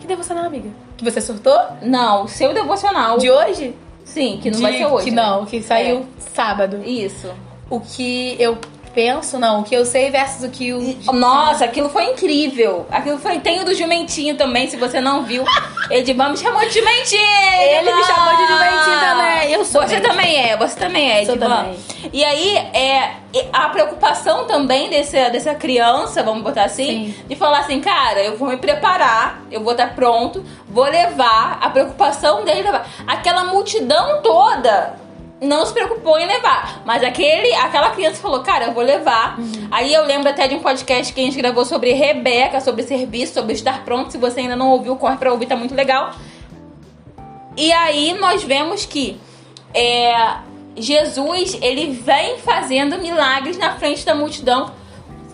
Que 0.01 0.07
devocional, 0.07 0.45
amiga? 0.45 0.69
Que 0.97 1.03
você 1.03 1.21
sortou? 1.21 1.57
Não, 1.81 2.23
o 2.23 2.27
seu 2.27 2.53
devocional. 2.53 3.17
De 3.17 3.29
hoje? 3.31 3.73
Sim, 4.03 4.39
que 4.41 4.49
não 4.51 4.57
De- 4.57 4.63
vai 4.63 4.77
ser 4.77 4.85
hoje. 4.85 5.05
Que 5.05 5.11
né? 5.11 5.21
não, 5.21 5.45
que 5.45 5.61
saiu 5.61 6.05
sábado. 6.33 6.81
Isso. 6.85 7.29
O 7.69 7.79
que 7.79 8.35
eu 8.39 8.57
penso, 8.95 9.37
não, 9.37 9.59
o 9.59 9.63
que 9.63 9.75
eu 9.75 9.85
sei 9.85 10.09
versus 10.09 10.45
o 10.45 10.49
que 10.49 10.73
o. 10.73 11.13
Nossa, 11.13 11.65
aquilo 11.65 11.89
foi 11.89 12.05
incrível. 12.05 12.87
Aquilo 12.89 13.19
foi. 13.19 13.39
Tem 13.39 13.59
o 13.59 13.65
do 13.65 13.75
jumentinho 13.75 14.37
também, 14.37 14.67
se 14.69 14.77
você 14.77 15.01
não 15.01 15.23
viu. 15.23 15.43
Edivan 15.91 16.29
me 16.29 16.37
chamou 16.37 16.61
de 16.61 16.71
jumentinho. 16.71 17.21
Ele 17.59 17.93
me 17.93 18.03
chamou 18.05 18.35
de 18.35 18.47
jumentinho 18.47 18.99
também, 18.99 19.51
eu 19.51 19.65
sou 19.65 19.81
Você 19.81 19.99
mesmo. 19.99 20.07
também 20.07 20.37
é, 20.37 20.57
você 20.57 20.79
também 20.79 21.11
é, 21.11 21.25
também. 21.25 21.77
E 22.11 22.23
aí, 22.23 22.57
é, 22.57 23.11
a 23.51 23.69
preocupação 23.69 24.45
também 24.45 24.89
desse, 24.89 25.29
dessa 25.29 25.53
criança, 25.53 26.23
vamos 26.23 26.41
botar 26.41 26.63
assim, 26.63 27.13
Sim. 27.13 27.15
de 27.27 27.35
falar 27.35 27.59
assim, 27.59 27.81
cara, 27.81 28.23
eu 28.23 28.37
vou 28.37 28.47
me 28.47 28.57
preparar, 28.57 29.41
eu 29.51 29.61
vou 29.61 29.73
estar 29.73 29.93
pronto, 29.93 30.43
vou 30.67 30.85
levar. 30.85 31.59
A 31.61 31.69
preocupação 31.69 32.43
dele 32.43 32.63
levar. 32.63 32.87
Aquela 33.05 33.43
multidão 33.43 34.21
toda 34.21 35.04
não 35.41 35.65
se 35.65 35.73
preocupou 35.73 36.17
em 36.17 36.25
levar. 36.25 36.81
Mas 36.85 37.03
aquele, 37.03 37.53
aquela 37.55 37.89
criança 37.91 38.21
falou, 38.21 38.41
cara, 38.41 38.65
eu 38.65 38.71
vou 38.73 38.83
levar. 38.83 39.39
Uhum. 39.39 39.67
Aí 39.71 39.93
eu 39.93 40.05
lembro 40.05 40.29
até 40.29 40.47
de 40.47 40.55
um 40.55 40.59
podcast 40.59 41.13
que 41.13 41.19
a 41.19 41.23
gente 41.23 41.37
gravou 41.37 41.65
sobre 41.65 41.93
Rebeca, 41.93 42.61
sobre 42.61 42.83
serviço, 42.83 43.33
sobre 43.33 43.53
estar 43.53 43.83
pronto. 43.83 44.11
Se 44.11 44.17
você 44.17 44.41
ainda 44.41 44.55
não 44.55 44.69
ouviu, 44.69 44.95
corre 44.95 45.17
pra 45.17 45.31
ouvir, 45.31 45.45
tá 45.45 45.55
muito 45.55 45.75
legal. 45.75 46.13
E 47.57 47.71
aí 47.71 48.13
nós 48.13 48.43
vemos 48.43 48.85
que 48.85 49.19
é, 49.73 50.37
Jesus, 50.75 51.57
ele 51.61 51.91
vem 51.91 52.37
fazendo 52.39 52.97
milagres 52.97 53.57
na 53.57 53.73
frente 53.75 54.05
da 54.05 54.13
multidão 54.15 54.71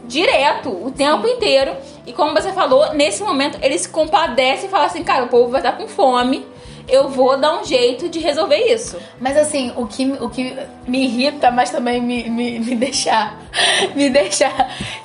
direto, 0.06 0.70
o 0.70 0.92
tempo 0.92 1.28
inteiro. 1.28 1.76
E 2.06 2.14
como 2.14 2.34
você 2.34 2.52
falou, 2.52 2.94
nesse 2.94 3.24
momento 3.24 3.58
ele 3.62 3.78
se 3.78 3.90
compadece 3.90 4.66
e 4.66 4.70
fala 4.70 4.86
assim, 4.86 5.04
cara, 5.04 5.24
o 5.24 5.28
povo 5.28 5.50
vai 5.50 5.62
estar 5.62 5.74
com 5.74 5.88
fome. 5.88 6.46
Eu 6.92 7.10
vou 7.10 7.38
dar 7.40 7.60
um 7.60 7.66
jeito 7.66 8.10
de 8.10 8.20
resolver 8.20 8.58
isso. 8.58 8.98
Mas 9.20 9.38
assim, 9.38 9.72
o 9.76 9.88
que, 9.88 10.06
o 10.20 10.30
que 10.30 10.56
me 10.88 11.06
irrita, 11.06 11.50
mas 11.50 11.72
também 11.72 12.02
me, 12.02 12.30
me, 12.30 12.60
me 12.60 12.76
deixa 12.76 13.34
me 13.96 14.10
deixa 14.10 14.50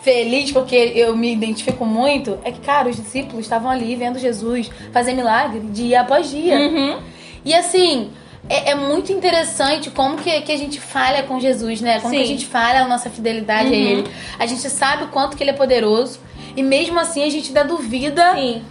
feliz, 0.02 0.50
porque 0.50 0.74
eu 0.74 1.16
me 1.16 1.32
identifico 1.32 1.86
muito, 1.86 2.38
é 2.44 2.50
que, 2.50 2.60
cara, 2.60 2.88
os 2.88 2.96
discípulos 2.96 3.44
estavam 3.44 3.70
ali 3.70 3.94
vendo 3.96 4.18
Jesus 4.18 4.70
fazer 4.92 5.12
milagre 5.12 5.60
dia 5.60 6.00
após 6.00 6.28
dia. 6.28 6.58
Uhum. 6.58 6.98
E 7.44 7.54
assim, 7.54 8.10
é, 8.48 8.70
é 8.70 8.74
muito 8.74 9.12
interessante 9.12 9.90
como 9.90 10.16
que, 10.16 10.40
que 10.42 10.52
a 10.52 10.56
gente 10.56 10.80
falha 10.80 11.22
com 11.22 11.40
Jesus, 11.40 11.80
né? 11.80 12.00
Como 12.00 12.10
Sim. 12.12 12.18
que 12.18 12.22
a 12.22 12.26
gente 12.26 12.46
falha 12.46 12.82
a 12.82 12.88
nossa 12.88 13.10
fidelidade 13.10 13.68
a 13.68 13.72
Uhum. 13.72 13.76
Ele. 13.76 14.10
A 14.38 14.46
gente 14.46 14.68
sabe 14.70 15.04
o 15.04 15.08
quanto 15.08 15.36
que 15.36 15.42
Ele 15.42 15.50
é 15.50 15.54
poderoso. 15.54 16.20
E 16.56 16.62
mesmo 16.62 16.98
assim 16.98 17.22
a 17.22 17.28
gente 17.28 17.48
ainda 17.48 17.64
duvida 17.64 18.34
Sim. 18.34 18.62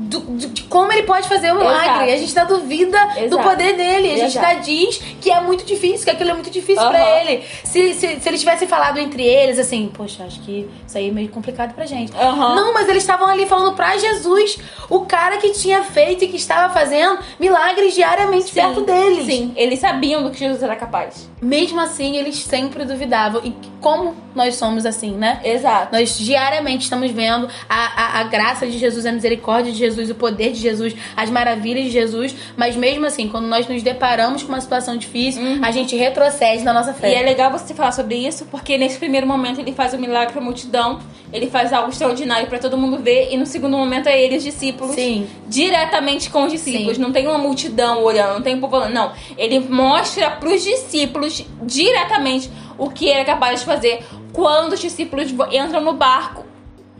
Do- 0.00 0.36
de, 0.36 0.46
de 0.48 0.62
como 0.64 0.90
ele 0.92 1.02
pode 1.02 1.28
fazer 1.28 1.52
o 1.52 1.56
milagre. 1.58 1.84
Exato. 1.84 2.02
A 2.12 2.16
gente 2.16 2.34
tá 2.34 2.44
duvida 2.44 2.98
do 3.06 3.18
Exato. 3.36 3.42
poder 3.48 3.76
dele. 3.76 4.12
A 4.12 4.16
gente 4.16 4.36
Exato. 4.38 4.46
tá 4.46 4.54
diz 4.54 4.96
que 5.20 5.30
é 5.30 5.40
muito 5.40 5.64
difícil, 5.64 6.04
que 6.04 6.10
aquilo 6.10 6.30
é 6.30 6.34
muito 6.34 6.50
difícil 6.50 6.82
Aham. 6.82 6.90
pra 6.90 7.20
ele. 7.20 7.44
Se, 7.64 7.94
se, 7.94 8.20
se 8.20 8.28
eles 8.28 8.40
tivessem 8.40 8.66
falado 8.66 8.98
entre 8.98 9.22
eles, 9.22 9.58
assim, 9.58 9.90
poxa, 9.94 10.24
acho 10.24 10.40
que 10.40 10.68
isso 10.86 10.96
aí 10.96 11.08
é 11.08 11.12
meio 11.12 11.28
complicado 11.28 11.74
pra 11.74 11.84
gente. 11.86 12.12
Aham. 12.16 12.54
Não, 12.54 12.72
mas 12.72 12.88
eles 12.88 13.02
estavam 13.02 13.26
ali 13.28 13.46
falando 13.46 13.74
pra 13.74 13.96
Jesus, 13.98 14.58
o 14.88 15.00
cara 15.00 15.36
que 15.36 15.50
tinha 15.50 15.82
feito 15.82 16.24
e 16.24 16.28
que 16.28 16.36
estava 16.36 16.72
fazendo 16.72 17.18
milagres 17.38 17.94
diariamente 17.94 18.52
perto 18.52 18.80
deles. 18.82 19.26
Sim, 19.26 19.52
eles 19.56 19.78
sabiam 19.78 20.22
do 20.22 20.30
que 20.30 20.38
Jesus 20.38 20.62
era 20.62 20.76
capaz. 20.76 21.28
Mesmo 21.42 21.80
assim, 21.80 22.16
eles 22.16 22.36
sempre 22.38 22.84
duvidavam. 22.84 23.40
E 23.44 23.54
como 23.80 24.14
nós 24.34 24.56
somos 24.56 24.84
assim, 24.86 25.12
né? 25.12 25.40
Exato. 25.44 25.88
Nós 25.92 26.18
diariamente 26.18 26.84
estamos 26.84 27.10
vendo 27.10 27.48
a, 27.68 28.18
a, 28.18 28.20
a 28.20 28.22
graça 28.24 28.66
de 28.66 28.78
Jesus, 28.78 29.04
a 29.06 29.12
misericórdia 29.12 29.72
de 29.72 29.78
Jesus, 29.78 29.89
o 29.98 30.14
poder 30.14 30.52
de 30.52 30.58
Jesus, 30.60 30.94
as 31.16 31.30
maravilhas 31.30 31.84
de 31.84 31.90
Jesus, 31.90 32.34
mas 32.56 32.76
mesmo 32.76 33.06
assim, 33.06 33.28
quando 33.28 33.46
nós 33.46 33.66
nos 33.68 33.82
deparamos 33.82 34.42
com 34.42 34.48
uma 34.50 34.60
situação 34.60 34.96
difícil, 34.96 35.42
a 35.62 35.70
gente 35.70 35.96
retrocede 35.96 36.62
na 36.62 36.72
nossa 36.72 36.90
E 36.90 36.94
fé. 36.94 37.14
é 37.14 37.22
legal 37.22 37.50
você 37.50 37.74
falar 37.74 37.92
sobre 37.92 38.14
isso, 38.16 38.46
porque 38.50 38.76
nesse 38.78 38.98
primeiro 38.98 39.26
momento 39.26 39.60
ele 39.60 39.72
faz 39.72 39.92
o 39.94 39.98
milagre 39.98 40.32
pra 40.32 40.40
multidão, 40.42 41.00
ele 41.32 41.48
faz 41.48 41.72
algo 41.72 41.90
extraordinário 41.90 42.46
pra 42.48 42.58
todo 42.58 42.76
mundo 42.76 42.98
ver, 43.02 43.32
e 43.32 43.36
no 43.36 43.46
segundo 43.46 43.76
momento 43.76 44.08
é 44.08 44.20
ele, 44.20 44.36
os 44.36 44.42
discípulos, 44.42 44.94
Sim. 44.94 45.26
diretamente 45.48 46.30
com 46.30 46.44
os 46.44 46.52
discípulos. 46.52 46.96
Sim. 46.96 47.02
Não 47.02 47.12
tem 47.12 47.26
uma 47.26 47.38
multidão 47.38 48.02
olhando, 48.02 48.34
não 48.34 48.42
tem 48.42 48.54
um 48.56 48.60
povo 48.60 48.76
olhando, 48.76 48.92
não. 48.94 49.12
Ele 49.38 49.60
mostra 49.60 50.30
pros 50.30 50.62
discípulos 50.64 51.44
diretamente 51.62 52.50
o 52.78 52.90
que 52.90 53.06
ele 53.06 53.20
é 53.20 53.24
capaz 53.24 53.60
de 53.60 53.66
fazer 53.66 54.00
quando 54.32 54.72
os 54.72 54.80
discípulos 54.80 55.30
entram 55.52 55.80
no 55.82 55.92
barco 55.92 56.44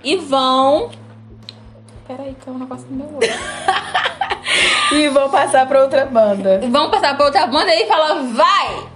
e 0.04 0.16
vão. 0.16 0.90
Peraí, 2.16 2.34
caiu 2.44 2.56
um 2.56 2.58
negócio 2.58 2.86
no 2.90 2.96
meu 2.96 3.06
olho. 3.16 3.30
E 4.92 5.08
vão 5.10 5.30
passar 5.30 5.64
pra 5.68 5.80
outra 5.82 6.04
banda. 6.06 6.60
vão 6.68 6.90
passar 6.90 7.16
pra 7.16 7.26
outra 7.26 7.46
banda 7.46 7.72
e 7.72 7.78
ele 7.82 7.86
fala: 7.86 8.22
vai! 8.32 8.88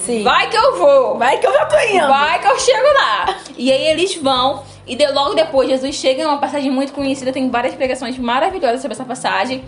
Sim. 0.00 0.24
Vai 0.24 0.48
que 0.50 0.56
eu 0.56 0.76
vou! 0.76 1.16
Vai 1.16 1.38
que 1.38 1.46
eu 1.46 1.52
já 1.52 1.66
tô 1.66 1.78
indo. 1.78 2.08
Vai 2.08 2.40
que 2.40 2.46
eu 2.48 2.58
chego 2.58 2.86
lá. 2.94 3.36
E 3.56 3.70
aí 3.70 3.86
eles 3.86 4.16
vão. 4.16 4.64
E 4.84 4.96
de- 4.96 5.06
logo 5.12 5.34
depois, 5.34 5.68
Jesus 5.68 5.94
chega, 5.94 6.22
é 6.22 6.26
uma 6.26 6.38
passagem 6.38 6.72
muito 6.72 6.92
conhecida, 6.92 7.32
tem 7.32 7.48
várias 7.48 7.74
pregações 7.76 8.18
maravilhosas 8.18 8.80
sobre 8.80 8.94
essa 8.94 9.04
passagem. 9.04 9.62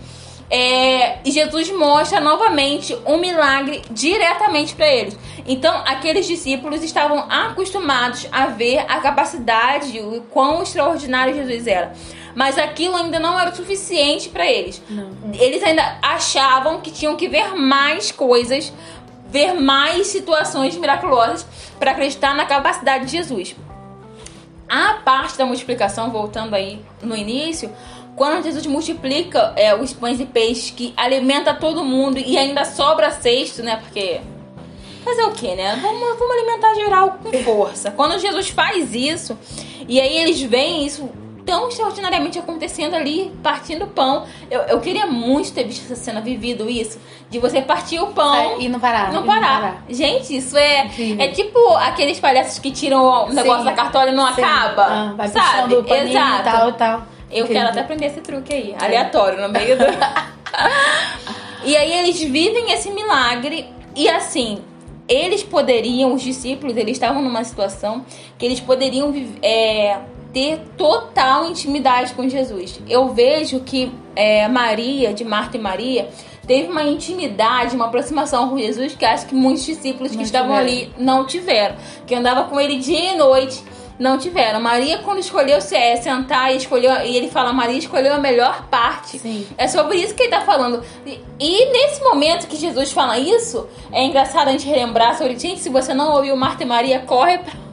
É, 0.55 1.17
e 1.25 1.31
Jesus 1.31 1.71
mostra 1.71 2.21
novamente 2.21 2.95
um 3.07 3.17
milagre 3.17 3.81
diretamente 3.89 4.75
para 4.75 4.85
eles. 4.87 5.17
Então, 5.47 5.81
aqueles 5.83 6.27
discípulos 6.27 6.83
estavam 6.83 7.25
acostumados 7.27 8.27
a 8.31 8.45
ver 8.45 8.85
a 8.87 8.99
capacidade, 8.99 9.99
o 9.99 10.21
quão 10.29 10.61
extraordinário 10.61 11.33
Jesus 11.33 11.65
era. 11.65 11.93
Mas 12.35 12.59
aquilo 12.59 12.95
ainda 12.95 13.19
não 13.19 13.39
era 13.39 13.49
o 13.49 13.55
suficiente 13.55 14.29
para 14.29 14.45
eles. 14.45 14.79
Não. 14.87 15.09
Eles 15.33 15.63
ainda 15.63 15.97
achavam 16.03 16.81
que 16.81 16.91
tinham 16.91 17.15
que 17.15 17.27
ver 17.27 17.55
mais 17.55 18.11
coisas, 18.11 18.71
ver 19.29 19.53
mais 19.53 20.05
situações 20.05 20.77
miraculosas 20.77 21.47
para 21.79 21.93
acreditar 21.93 22.35
na 22.35 22.45
capacidade 22.45 23.05
de 23.05 23.11
Jesus. 23.11 23.55
A 24.69 24.99
parte 25.03 25.35
da 25.35 25.47
multiplicação, 25.47 26.11
voltando 26.11 26.53
aí 26.53 26.79
no 27.01 27.17
início, 27.17 27.71
quando 28.15 28.43
Jesus 28.43 28.65
multiplica 28.65 29.53
é, 29.55 29.75
os 29.75 29.93
pães 29.93 30.19
e 30.19 30.25
peixes 30.25 30.71
que 30.71 30.93
alimenta 30.95 31.53
todo 31.53 31.83
mundo 31.83 32.17
e 32.19 32.37
ainda 32.37 32.63
sobra 32.65 33.11
cesto, 33.11 33.63
né? 33.63 33.77
Porque 33.77 34.21
fazer 35.03 35.23
o 35.23 35.31
que, 35.31 35.55
né? 35.55 35.79
Vamos, 35.81 36.17
vamos 36.17 36.37
alimentar 36.37 36.73
geral 36.75 37.19
com 37.21 37.31
força. 37.43 37.91
Quando 37.91 38.19
Jesus 38.19 38.49
faz 38.49 38.93
isso, 38.93 39.37
e 39.87 39.99
aí 39.99 40.17
eles 40.17 40.41
veem 40.41 40.85
isso 40.85 41.09
tão 41.45 41.67
extraordinariamente 41.67 42.39
acontecendo 42.39 42.95
ali, 42.95 43.31
partindo 43.43 43.85
pão. 43.87 44.25
Eu, 44.49 44.61
eu 44.61 44.79
queria 44.79 45.05
muito 45.05 45.51
ter 45.51 45.65
visto 45.65 45.83
essa 45.83 45.95
cena, 45.95 46.21
vivido 46.21 46.69
isso, 46.69 46.99
de 47.29 47.37
você 47.37 47.61
partir 47.61 47.99
o 47.99 48.07
pão. 48.07 48.59
E 48.59 48.69
não 48.69 48.79
parar. 48.79 49.11
Não 49.11 49.23
e 49.23 49.27
parar. 49.27 49.83
Gente, 49.89 50.37
isso 50.37 50.57
é. 50.57 50.89
É 51.19 51.27
tipo 51.29 51.59
aqueles 51.75 52.19
palhaços 52.19 52.59
que 52.59 52.71
tiram 52.71 53.25
o 53.25 53.33
negócio 53.33 53.59
Sim. 53.59 53.65
da 53.65 53.73
cartola 53.73 54.09
e 54.09 54.13
não 54.13 54.25
Sim. 54.33 54.41
acaba. 54.41 54.83
Ah, 54.83 55.13
vai 55.17 55.27
sabe? 55.27 55.75
o 55.75 55.83
paninho 55.83 56.09
Exato. 56.09 56.49
e 56.49 56.51
tal 56.51 56.73
tal. 56.73 57.12
Eu 57.33 57.47
quero 57.47 57.69
até 57.69 57.81
aprender 57.81 58.05
esse 58.05 58.21
truque 58.21 58.53
aí, 58.53 58.75
aleatório, 58.79 59.41
no 59.41 59.49
meio 59.49 59.77
do. 59.77 59.83
e 61.65 61.75
aí 61.75 61.91
eles 61.99 62.21
vivem 62.21 62.71
esse 62.71 62.91
milagre 62.91 63.67
e 63.95 64.07
assim, 64.09 64.59
eles 65.07 65.43
poderiam, 65.43 66.13
os 66.13 66.21
discípulos, 66.21 66.77
eles 66.77 66.93
estavam 66.93 67.21
numa 67.21 67.43
situação 67.43 68.05
que 68.37 68.45
eles 68.45 68.59
poderiam 68.59 69.13
é, 69.41 69.99
ter 70.33 70.59
total 70.77 71.47
intimidade 71.49 72.13
com 72.13 72.27
Jesus. 72.27 72.79
Eu 72.89 73.09
vejo 73.09 73.59
que 73.59 73.91
é, 74.15 74.47
Maria, 74.47 75.13
de 75.13 75.23
Marta 75.23 75.57
e 75.57 75.59
Maria, 75.59 76.09
teve 76.47 76.67
uma 76.69 76.83
intimidade, 76.83 77.75
uma 77.75 77.85
aproximação 77.85 78.49
com 78.49 78.57
Jesus 78.57 78.95
que 78.95 79.05
acho 79.05 79.25
que 79.27 79.35
muitos 79.35 79.65
discípulos 79.65 80.11
que 80.11 80.17
Não 80.17 80.23
estavam 80.23 80.57
tiveram. 80.57 80.67
ali 80.67 80.91
não 80.97 81.25
tiveram. 81.25 81.75
Que 82.07 82.15
andava 82.15 82.43
com 82.45 82.59
ele 82.59 82.77
dia 82.79 83.13
e 83.13 83.17
noite 83.17 83.63
não 83.99 84.17
tiveram. 84.17 84.59
Maria, 84.59 84.99
quando 84.99 85.19
escolheu 85.19 85.57
é, 85.57 85.95
sentar 85.95 86.53
e 86.53 86.57
escolheu, 86.57 86.91
e 87.05 87.15
ele 87.15 87.29
fala, 87.29 87.53
Maria 87.53 87.77
escolheu 87.77 88.13
a 88.13 88.17
melhor 88.17 88.67
parte. 88.69 89.19
Sim. 89.19 89.47
É 89.57 89.67
sobre 89.67 89.97
isso 89.97 90.15
que 90.15 90.23
ele 90.23 90.31
tá 90.31 90.41
falando. 90.41 90.83
E, 91.05 91.19
e 91.39 91.71
nesse 91.71 92.01
momento 92.01 92.47
que 92.47 92.55
Jesus 92.55 92.91
fala 92.91 93.17
isso, 93.17 93.67
é 93.91 94.03
engraçado 94.03 94.47
a 94.47 94.51
gente 94.51 94.67
relembrar 94.67 95.17
sobre. 95.17 95.37
Gente, 95.37 95.59
se 95.59 95.69
você 95.69 95.93
não 95.93 96.15
ouviu 96.15 96.35
Marta 96.35 96.63
e 96.63 96.65
Maria, 96.65 96.99
corre 96.99 97.37
pra. 97.37 97.63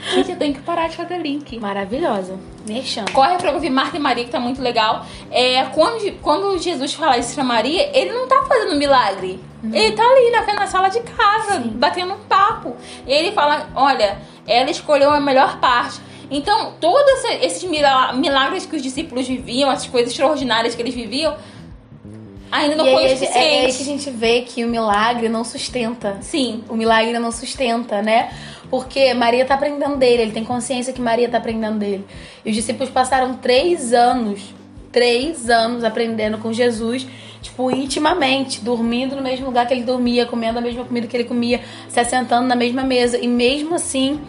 Gente, 0.14 0.30
eu 0.30 0.38
tenho 0.38 0.54
que 0.54 0.60
parar 0.60 0.88
de 0.88 0.96
fazer 0.96 1.18
link. 1.18 1.58
Maravilhosa. 1.58 2.38
Mexendo. 2.66 3.12
Corre 3.12 3.36
pra 3.36 3.52
ouvir 3.52 3.70
Marta 3.70 3.96
e 3.96 4.00
Maria, 4.00 4.24
que 4.24 4.30
tá 4.30 4.40
muito 4.40 4.62
legal. 4.62 5.04
É, 5.30 5.64
quando, 5.66 6.10
quando 6.20 6.58
Jesus 6.58 6.94
fala 6.94 7.18
isso 7.18 7.34
pra 7.34 7.44
Maria, 7.44 7.90
ele 7.96 8.12
não 8.12 8.26
tá 8.26 8.44
fazendo 8.48 8.76
milagre. 8.76 9.40
Ele 9.62 9.92
tá 9.92 10.02
ali 10.02 10.30
na, 10.30 10.54
na 10.54 10.66
sala 10.66 10.88
de 10.88 11.00
casa, 11.00 11.60
Sim. 11.60 11.68
batendo 11.74 12.14
um 12.14 12.18
papo. 12.20 12.76
E 13.06 13.12
ele 13.12 13.32
fala: 13.32 13.68
olha, 13.74 14.18
ela 14.46 14.70
escolheu 14.70 15.10
a 15.10 15.20
melhor 15.20 15.58
parte. 15.60 16.00
Então, 16.30 16.74
todos 16.80 17.10
esse- 17.24 17.44
esses 17.46 17.64
mila- 17.70 18.12
milagres 18.12 18.64
que 18.64 18.76
os 18.76 18.82
discípulos 18.82 19.26
viviam, 19.26 19.70
essas 19.70 19.86
coisas 19.88 20.10
extraordinárias 20.12 20.74
que 20.74 20.80
eles 20.80 20.94
viviam, 20.94 21.34
ainda 22.50 22.76
não 22.76 22.86
e 22.86 22.92
foi 22.92 23.02
o 23.02 23.06
aí, 23.06 23.06
é, 23.06 23.08
é 23.08 23.10
aí 23.12 23.16
que 23.16 23.66
a 23.66 23.72
suficiente. 23.72 23.84
gente 23.84 24.10
vê 24.10 24.40
que 24.42 24.64
o 24.64 24.68
milagre 24.68 25.28
não 25.28 25.44
sustenta. 25.44 26.18
Sim, 26.20 26.64
O 26.68 26.74
milagre 26.76 27.18
não 27.18 27.32
sustenta, 27.32 28.00
né? 28.02 28.30
Porque 28.70 29.12
Maria 29.14 29.44
tá 29.44 29.54
aprendendo 29.54 29.96
dele, 29.96 30.22
ele 30.22 30.32
tem 30.32 30.44
consciência 30.44 30.92
que 30.92 31.00
Maria 31.00 31.28
tá 31.28 31.38
aprendendo 31.38 31.78
dele. 31.78 32.06
E 32.44 32.50
os 32.50 32.54
discípulos 32.56 32.88
passaram 32.88 33.34
três 33.34 33.92
anos, 33.92 34.54
três 34.92 35.50
anos 35.50 35.82
aprendendo 35.82 36.38
com 36.38 36.52
Jesus, 36.52 37.06
tipo, 37.42 37.70
intimamente, 37.70 38.60
dormindo 38.60 39.16
no 39.16 39.22
mesmo 39.22 39.46
lugar 39.46 39.66
que 39.66 39.74
ele 39.74 39.82
dormia, 39.82 40.26
comendo 40.26 40.58
a 40.58 40.62
mesma 40.62 40.84
comida 40.84 41.06
que 41.06 41.16
ele 41.16 41.24
comia, 41.24 41.60
se 41.88 41.98
assentando 41.98 42.46
na 42.46 42.54
mesma 42.54 42.82
mesa. 42.82 43.18
E 43.18 43.26
mesmo 43.26 43.74
assim, 43.74 44.20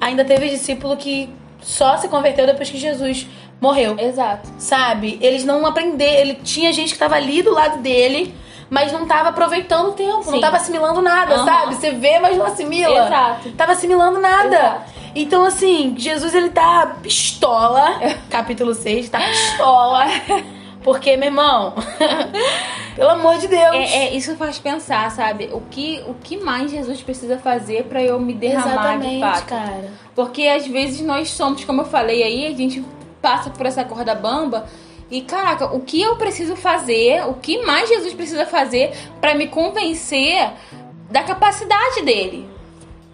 ainda 0.00 0.24
teve 0.24 0.48
discípulo 0.48 0.96
que 0.96 1.28
só 1.60 1.96
se 1.96 2.08
converteu 2.08 2.46
depois 2.46 2.68
que 2.70 2.78
Jesus 2.78 3.26
morreu 3.60 3.96
exato. 3.98 4.48
sabe? 4.58 5.18
Eles 5.22 5.44
não 5.44 5.64
aprenderam. 5.64 6.20
Ele 6.20 6.34
tinha 6.42 6.72
gente 6.72 6.92
que 6.92 6.98
tava 6.98 7.14
ali 7.14 7.42
do 7.42 7.52
lado 7.52 7.78
dele, 7.80 8.34
mas 8.68 8.90
não 8.92 9.06
tava 9.06 9.28
aproveitando 9.28 9.90
o 9.90 9.92
tempo, 9.92 10.24
não 10.26 10.32
Sim. 10.34 10.40
tava 10.40 10.56
assimilando 10.56 11.00
nada, 11.00 11.34
Aham. 11.36 11.44
sabe? 11.44 11.74
Você 11.76 11.92
vê, 11.92 12.18
mas 12.18 12.36
não 12.36 12.46
assimila. 12.46 13.06
Exato. 13.06 13.52
Tava 13.52 13.72
assimilando 13.72 14.18
nada. 14.20 14.56
Exato. 14.56 14.92
Então, 15.14 15.44
assim, 15.44 15.94
Jesus 15.96 16.34
ele 16.34 16.48
tá 16.48 16.96
pistola, 17.02 18.00
capítulo 18.30 18.74
6, 18.74 19.10
tá 19.10 19.20
pistola. 19.20 20.06
Porque, 20.82 21.16
meu 21.16 21.28
irmão, 21.28 21.74
pelo 22.96 23.10
amor 23.10 23.38
de 23.38 23.48
Deus. 23.48 23.74
É, 23.74 24.06
é, 24.06 24.14
isso 24.14 24.36
faz 24.36 24.58
pensar, 24.58 25.10
sabe? 25.10 25.48
O 25.52 25.60
que, 25.60 26.02
o 26.06 26.14
que 26.14 26.36
mais 26.36 26.70
Jesus 26.70 27.02
precisa 27.02 27.38
fazer 27.38 27.84
pra 27.84 28.02
eu 28.02 28.18
me 28.18 28.34
derramar 28.34 28.98
de 28.98 29.06
Exatamente, 29.06 29.20
fato? 29.20 29.46
cara. 29.46 29.90
Porque 30.14 30.46
às 30.46 30.66
vezes 30.66 31.00
nós 31.00 31.30
somos, 31.30 31.64
como 31.64 31.82
eu 31.82 31.86
falei 31.86 32.22
aí, 32.22 32.46
a 32.46 32.56
gente 32.56 32.84
passa 33.20 33.50
por 33.50 33.64
essa 33.66 33.84
corda 33.84 34.14
bamba 34.14 34.66
e 35.10 35.20
caraca, 35.20 35.66
o 35.66 35.80
que 35.80 36.00
eu 36.00 36.16
preciso 36.16 36.56
fazer, 36.56 37.24
o 37.28 37.34
que 37.34 37.62
mais 37.64 37.88
Jesus 37.88 38.14
precisa 38.14 38.46
fazer 38.46 38.92
pra 39.20 39.34
me 39.34 39.46
convencer 39.46 40.50
da 41.10 41.22
capacidade 41.22 42.02
dele? 42.02 42.48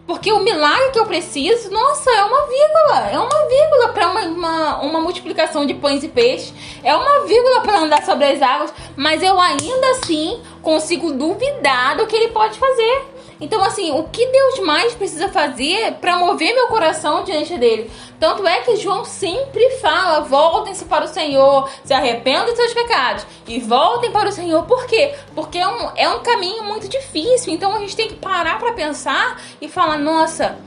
Porque 0.08 0.32
o 0.32 0.40
milagre 0.40 0.90
que 0.90 0.98
eu 0.98 1.04
preciso, 1.04 1.70
nossa, 1.70 2.10
é 2.10 2.24
uma 2.24 2.46
vírgula. 2.46 3.10
É 3.12 3.18
uma 3.18 3.46
vírgula 3.46 3.88
para 3.92 4.08
uma, 4.08 4.22
uma, 4.22 4.80
uma 4.80 5.00
multiplicação 5.02 5.66
de 5.66 5.74
pães 5.74 6.02
e 6.02 6.08
peixes. 6.08 6.54
É 6.82 6.96
uma 6.96 7.26
vírgula 7.26 7.60
para 7.60 7.80
andar 7.80 8.02
sobre 8.06 8.24
as 8.24 8.40
águas. 8.40 8.72
Mas 8.96 9.22
eu 9.22 9.38
ainda 9.38 9.90
assim 9.90 10.40
consigo 10.62 11.12
duvidar 11.12 11.98
do 11.98 12.06
que 12.06 12.16
ele 12.16 12.28
pode 12.28 12.58
fazer. 12.58 13.17
Então, 13.40 13.62
assim, 13.62 13.92
o 13.92 14.04
que 14.04 14.26
Deus 14.26 14.60
mais 14.60 14.94
precisa 14.94 15.28
fazer 15.28 15.94
para 15.94 16.16
mover 16.16 16.54
meu 16.54 16.66
coração 16.66 17.22
diante 17.22 17.56
dele? 17.56 17.90
Tanto 18.18 18.46
é 18.46 18.60
que 18.62 18.76
João 18.76 19.04
sempre 19.04 19.70
fala: 19.80 20.20
voltem-se 20.20 20.84
para 20.86 21.04
o 21.04 21.08
Senhor, 21.08 21.70
se 21.84 21.94
arrependam 21.94 22.46
dos 22.46 22.56
seus 22.56 22.74
pecados 22.74 23.26
e 23.46 23.60
voltem 23.60 24.10
para 24.10 24.28
o 24.28 24.32
Senhor. 24.32 24.64
Por 24.64 24.86
quê? 24.86 25.14
Porque 25.34 25.58
é 25.58 25.68
um, 25.68 25.90
é 25.94 26.08
um 26.08 26.20
caminho 26.20 26.64
muito 26.64 26.88
difícil. 26.88 27.52
Então 27.52 27.74
a 27.74 27.78
gente 27.78 27.96
tem 27.96 28.08
que 28.08 28.14
parar 28.14 28.58
para 28.58 28.72
pensar 28.72 29.40
e 29.60 29.68
falar: 29.68 29.98
nossa, 29.98 30.58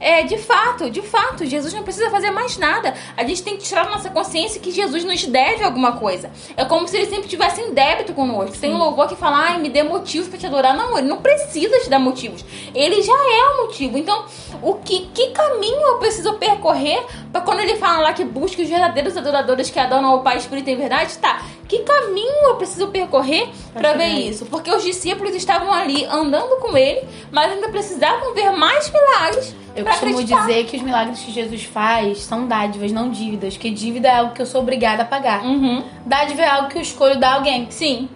É, 0.00 0.22
de 0.22 0.38
fato, 0.38 0.90
de 0.90 1.02
fato, 1.02 1.44
Jesus 1.44 1.72
não 1.72 1.82
precisa 1.82 2.10
fazer 2.10 2.30
mais 2.30 2.56
nada. 2.56 2.94
A 3.16 3.24
gente 3.24 3.42
tem 3.42 3.56
que 3.56 3.64
tirar 3.64 3.84
da 3.84 3.90
nossa 3.90 4.10
consciência 4.10 4.60
que 4.60 4.70
Jesus 4.70 5.04
nos 5.04 5.24
deve 5.26 5.64
alguma 5.64 5.92
coisa. 5.92 6.30
É 6.56 6.64
como 6.64 6.86
se 6.86 6.96
ele 6.96 7.06
sempre 7.06 7.28
tivesse 7.28 7.60
em 7.60 7.72
débito 7.72 8.12
conosco. 8.14 8.56
Tem 8.58 8.72
um 8.72 8.78
louvor 8.78 9.08
que 9.08 9.16
fala, 9.16 9.38
ai, 9.38 9.58
me 9.58 9.68
dê 9.68 9.82
motivos 9.82 10.28
para 10.28 10.38
te 10.38 10.46
adorar. 10.46 10.76
Não, 10.76 10.96
ele 10.96 11.08
não 11.08 11.18
precisa 11.18 11.78
te 11.80 11.90
dar 11.90 11.98
motivos. 11.98 12.44
Ele 12.74 13.02
já 13.02 13.12
é 13.12 13.50
o 13.50 13.66
motivo. 13.66 13.98
Então, 13.98 14.24
o 14.62 14.74
que, 14.74 15.06
que 15.12 15.30
caminho 15.30 15.80
eu 15.80 15.96
preciso 15.98 16.34
percorrer 16.34 17.04
para 17.32 17.40
quando 17.40 17.60
ele 17.60 17.76
fala 17.76 18.02
lá 18.02 18.12
que 18.12 18.24
busca 18.24 18.62
os 18.62 18.68
verdadeiros 18.68 19.16
adoradores 19.16 19.70
que 19.70 19.78
adoram 19.78 20.06
ao 20.06 20.22
Pai 20.22 20.36
Espírito 20.36 20.70
em 20.70 20.76
verdade? 20.76 21.16
Tá, 21.18 21.42
que 21.68 21.80
caminho 21.80 22.48
eu 22.48 22.56
preciso 22.56 22.88
percorrer 22.88 23.48
para 23.72 23.92
ver 23.92 24.08
isso? 24.08 24.46
Porque 24.46 24.70
os 24.70 24.82
discípulos 24.82 25.34
estavam 25.34 25.72
ali 25.72 26.04
andando 26.06 26.56
com 26.60 26.76
ele, 26.76 27.06
mas 27.30 27.52
ainda 27.52 27.68
precisavam 27.68 28.34
ver 28.34 28.50
mais 28.52 28.90
milagres 28.90 29.54
eu 29.78 29.84
costumo 29.84 30.12
acreditar. 30.12 30.46
dizer 30.46 30.64
que 30.64 30.76
os 30.76 30.82
milagres 30.82 31.20
que 31.20 31.30
Jesus 31.30 31.64
faz 31.64 32.18
são 32.18 32.46
dádivas, 32.46 32.92
não 32.92 33.10
dívidas. 33.10 33.56
Que 33.56 33.70
dívida 33.70 34.08
é 34.08 34.16
algo 34.16 34.34
que 34.34 34.42
eu 34.42 34.46
sou 34.46 34.60
obrigada 34.60 35.02
a 35.02 35.06
pagar. 35.06 35.44
Uhum. 35.44 35.82
Dádiva 36.04 36.42
é 36.42 36.48
algo 36.48 36.68
que 36.68 36.78
eu 36.78 36.82
escolho 36.82 37.18
dar 37.18 37.32
a 37.32 37.34
alguém. 37.36 37.70
Sim. 37.70 38.08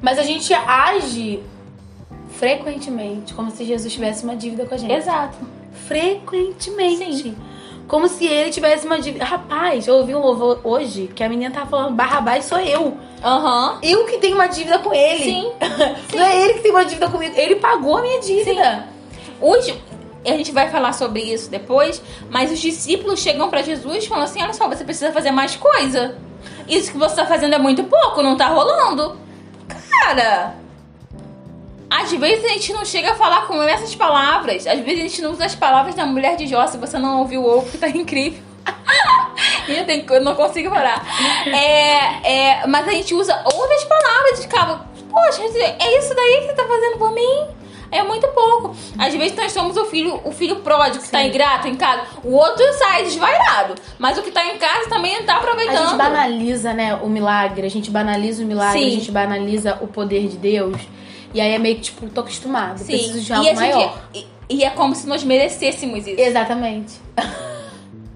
Mas 0.00 0.18
a 0.18 0.22
gente 0.22 0.52
age 0.52 1.40
frequentemente 2.30 3.34
como 3.34 3.50
se 3.50 3.64
Jesus 3.64 3.92
tivesse 3.92 4.24
uma 4.24 4.34
dívida 4.34 4.64
com 4.64 4.74
a 4.74 4.78
gente. 4.78 4.92
Exato. 4.92 5.38
Frequentemente. 5.86 7.22
Sim. 7.22 7.36
Como 7.86 8.08
se 8.08 8.26
ele 8.26 8.50
tivesse 8.50 8.86
uma 8.86 9.00
dívida. 9.00 9.24
Rapaz, 9.24 9.86
eu 9.86 9.94
ouvi 9.96 10.14
um 10.14 10.20
louvor 10.20 10.60
hoje 10.64 11.10
que 11.14 11.22
a 11.22 11.28
menina 11.28 11.54
tava 11.54 11.66
falando: 11.66 11.94
Barrabás 11.94 12.44
sou 12.44 12.58
eu. 12.58 12.96
Aham. 13.22 13.78
Eu 13.82 14.06
que 14.06 14.18
tenho 14.18 14.34
uma 14.34 14.46
dívida 14.46 14.78
com 14.78 14.92
ele. 14.94 15.24
Sim. 15.24 15.52
Não 16.16 16.24
é 16.24 16.42
ele 16.42 16.54
que 16.54 16.60
tem 16.60 16.70
uma 16.70 16.84
dívida 16.84 17.08
comigo. 17.08 17.34
Ele 17.36 17.56
pagou 17.56 17.98
a 17.98 18.02
minha 18.02 18.20
dívida. 18.20 18.86
Hoje, 19.40 19.78
a 20.30 20.36
gente 20.36 20.52
vai 20.52 20.70
falar 20.70 20.92
sobre 20.92 21.20
isso 21.20 21.50
depois, 21.50 22.02
mas 22.30 22.52
os 22.52 22.60
discípulos 22.60 23.20
chegam 23.20 23.48
pra 23.50 23.62
Jesus 23.62 24.04
e 24.04 24.08
falam 24.08 24.24
assim: 24.24 24.42
olha 24.42 24.52
só, 24.52 24.68
você 24.68 24.84
precisa 24.84 25.12
fazer 25.12 25.30
mais 25.30 25.56
coisa. 25.56 26.16
Isso 26.68 26.92
que 26.92 26.98
você 26.98 27.16
tá 27.16 27.26
fazendo 27.26 27.54
é 27.54 27.58
muito 27.58 27.84
pouco, 27.84 28.22
não 28.22 28.36
tá 28.36 28.46
rolando. 28.46 29.16
Cara, 29.68 30.54
às 31.90 32.10
vezes 32.12 32.44
a 32.44 32.48
gente 32.48 32.72
não 32.72 32.84
chega 32.84 33.12
a 33.12 33.14
falar 33.14 33.46
com 33.46 33.62
essas 33.62 33.94
palavras. 33.94 34.66
Às 34.66 34.80
vezes 34.80 34.98
a 34.98 35.02
gente 35.08 35.22
não 35.22 35.32
usa 35.32 35.44
as 35.44 35.54
palavras 35.54 35.94
da 35.94 36.06
mulher 36.06 36.36
de 36.36 36.46
Jó. 36.46 36.66
Se 36.66 36.78
você 36.78 36.98
não 36.98 37.20
ouviu 37.20 37.44
o 37.44 37.62
que 37.64 37.76
tá 37.76 37.88
incrível. 37.88 38.42
Eu, 39.68 39.84
tenho, 39.86 40.04
eu 40.12 40.22
não 40.22 40.34
consigo 40.34 40.70
parar. 40.70 41.02
É, 41.46 42.60
é, 42.60 42.66
mas 42.66 42.86
a 42.86 42.92
gente 42.92 43.14
usa 43.14 43.34
outras 43.44 43.84
palavras 43.84 44.40
de 44.40 44.48
cabo. 44.48 44.84
Poxa, 45.08 45.42
é 45.42 45.98
isso 45.98 46.14
daí 46.14 46.40
que 46.40 46.46
você 46.46 46.52
tá 46.54 46.66
fazendo 46.66 46.98
por 46.98 47.12
mim? 47.12 47.46
É 47.92 48.02
muito 48.02 48.26
pouco. 48.28 48.74
Às 48.98 49.14
vezes 49.14 49.36
nós 49.36 49.52
somos 49.52 49.76
o 49.76 49.84
filho, 49.84 50.20
o 50.24 50.32
filho 50.32 50.56
pródigo 50.56 51.04
que 51.04 51.10
tá 51.10 51.22
ingrato 51.22 51.68
em 51.68 51.74
casa. 51.76 52.02
O 52.24 52.32
outro 52.32 52.64
sai 52.78 53.04
desvairado. 53.04 53.74
Mas 53.98 54.16
o 54.16 54.22
que 54.22 54.30
tá 54.30 54.44
em 54.46 54.56
casa 54.56 54.88
também 54.88 55.18
não 55.18 55.26
tá 55.26 55.34
A 55.34 55.36
aproveitando. 55.36 55.88
gente 55.90 55.96
banaliza, 55.96 56.72
né, 56.72 56.94
o 56.96 57.08
milagre. 57.08 57.66
A 57.66 57.70
gente 57.70 57.90
banaliza 57.90 58.42
o 58.42 58.46
milagre, 58.46 58.80
Sim. 58.80 58.86
a 58.86 58.90
gente 58.90 59.12
banaliza 59.12 59.78
o 59.82 59.86
poder 59.86 60.26
de 60.26 60.38
Deus. 60.38 60.80
E 61.34 61.40
aí 61.40 61.52
é 61.52 61.58
meio 61.58 61.76
que, 61.76 61.82
tipo, 61.82 62.08
tô 62.08 62.20
acostumado. 62.22 62.78
Sim. 62.78 62.86
Preciso 62.86 63.20
de 63.20 63.30
e, 63.30 63.34
algo 63.34 63.46
a 63.46 63.50
gente- 63.54 63.58
maior. 63.74 63.98
e, 64.14 64.26
e 64.48 64.64
é 64.64 64.70
como 64.70 64.94
se 64.94 65.06
nós 65.06 65.22
merecêssemos 65.22 66.06
isso. 66.06 66.20
Exatamente. 66.20 66.94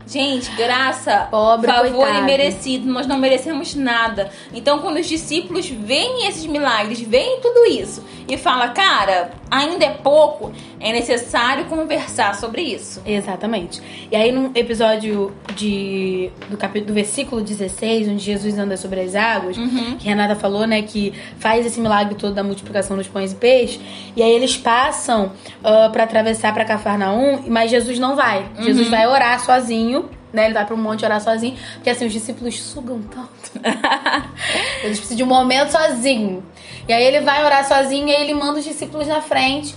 Gente, 0.07 0.51
graça, 0.53 1.27
Pobre 1.31 1.71
favor 1.71 1.93
coitado. 1.93 2.19
imerecido, 2.19 2.87
nós 2.87 3.07
não 3.09 3.19
merecemos 3.19 3.75
nada. 3.75 4.31
Então, 4.55 4.79
quando 4.79 4.99
os 4.99 5.07
discípulos 5.07 5.69
veem 5.69 6.29
esses 6.29 6.47
milagres, 6.47 7.01
veem 7.01 7.41
tudo 7.41 7.67
isso 7.67 8.05
e 8.29 8.39
fala, 8.39 8.69
cara, 8.69 9.33
ainda 9.51 9.85
é 9.85 9.91
pouco, 9.91 10.53
é 10.79 10.93
necessário 10.93 11.65
conversar 11.67 12.35
sobre 12.35 12.63
isso. 12.63 13.01
Exatamente. 13.07 13.81
E 14.11 14.17
aí, 14.17 14.31
no 14.31 14.51
episódio 14.55 15.33
de, 15.55 16.31
do 16.51 16.57
capítulo 16.57 16.89
do 16.89 16.95
versículo 16.95 17.41
16, 17.41 18.09
onde 18.09 18.23
Jesus 18.23 18.59
anda 18.59 18.77
sobre 18.77 19.01
as 19.01 19.15
águas, 19.15 19.57
Uhum. 19.57 19.97
que 19.99 20.07
Renata 20.07 20.35
falou, 20.37 20.67
né, 20.67 20.83
que 20.83 21.13
faz 21.39 21.65
esse 21.65 21.81
milagre 21.81 22.15
todo 22.15 22.35
da 22.35 22.43
multiplicação 22.43 22.97
dos 22.97 23.09
pães 23.09 23.33
e 23.33 23.37
peixes, 23.37 23.81
e 24.15 24.23
aí 24.23 24.31
eles 24.31 24.57
passam 24.57 25.33
ah, 25.65 25.89
pra 25.91 26.05
atravessar 26.05 26.53
pra 26.53 26.65
Cafarnaum, 26.65 27.45
mas 27.49 27.71
Jesus 27.71 27.99
não 27.99 28.15
vai. 28.15 28.47
Uhum. 28.59 28.65
Jesus 28.65 28.89
vai 28.89 29.07
orar 29.07 29.45
sozinho. 29.45 30.11
Né, 30.33 30.47
ele 30.47 30.55
vai 30.55 30.67
pra 30.67 30.75
um 30.75 30.79
monte 30.79 31.03
orar 31.03 31.21
sozinho, 31.23 31.57
porque 31.77 31.89
assim, 31.89 32.05
os 32.05 32.13
discípulos 32.13 32.61
sugam 32.61 33.01
tanto. 33.01 33.53
Eles 34.85 34.99
precisam 34.99 35.17
de 35.17 35.23
um 35.23 35.27
momento 35.27 35.71
sozinho. 35.71 36.43
E 36.87 36.93
aí 36.93 37.05
ele 37.05 37.21
vai 37.21 37.43
orar 37.45 37.67
sozinho 37.67 38.07
e 38.09 38.15
aí 38.15 38.23
ele 38.23 38.35
manda 38.35 38.59
os 38.59 38.65
discípulos 38.65 39.07
na 39.07 39.23
frente 39.23 39.75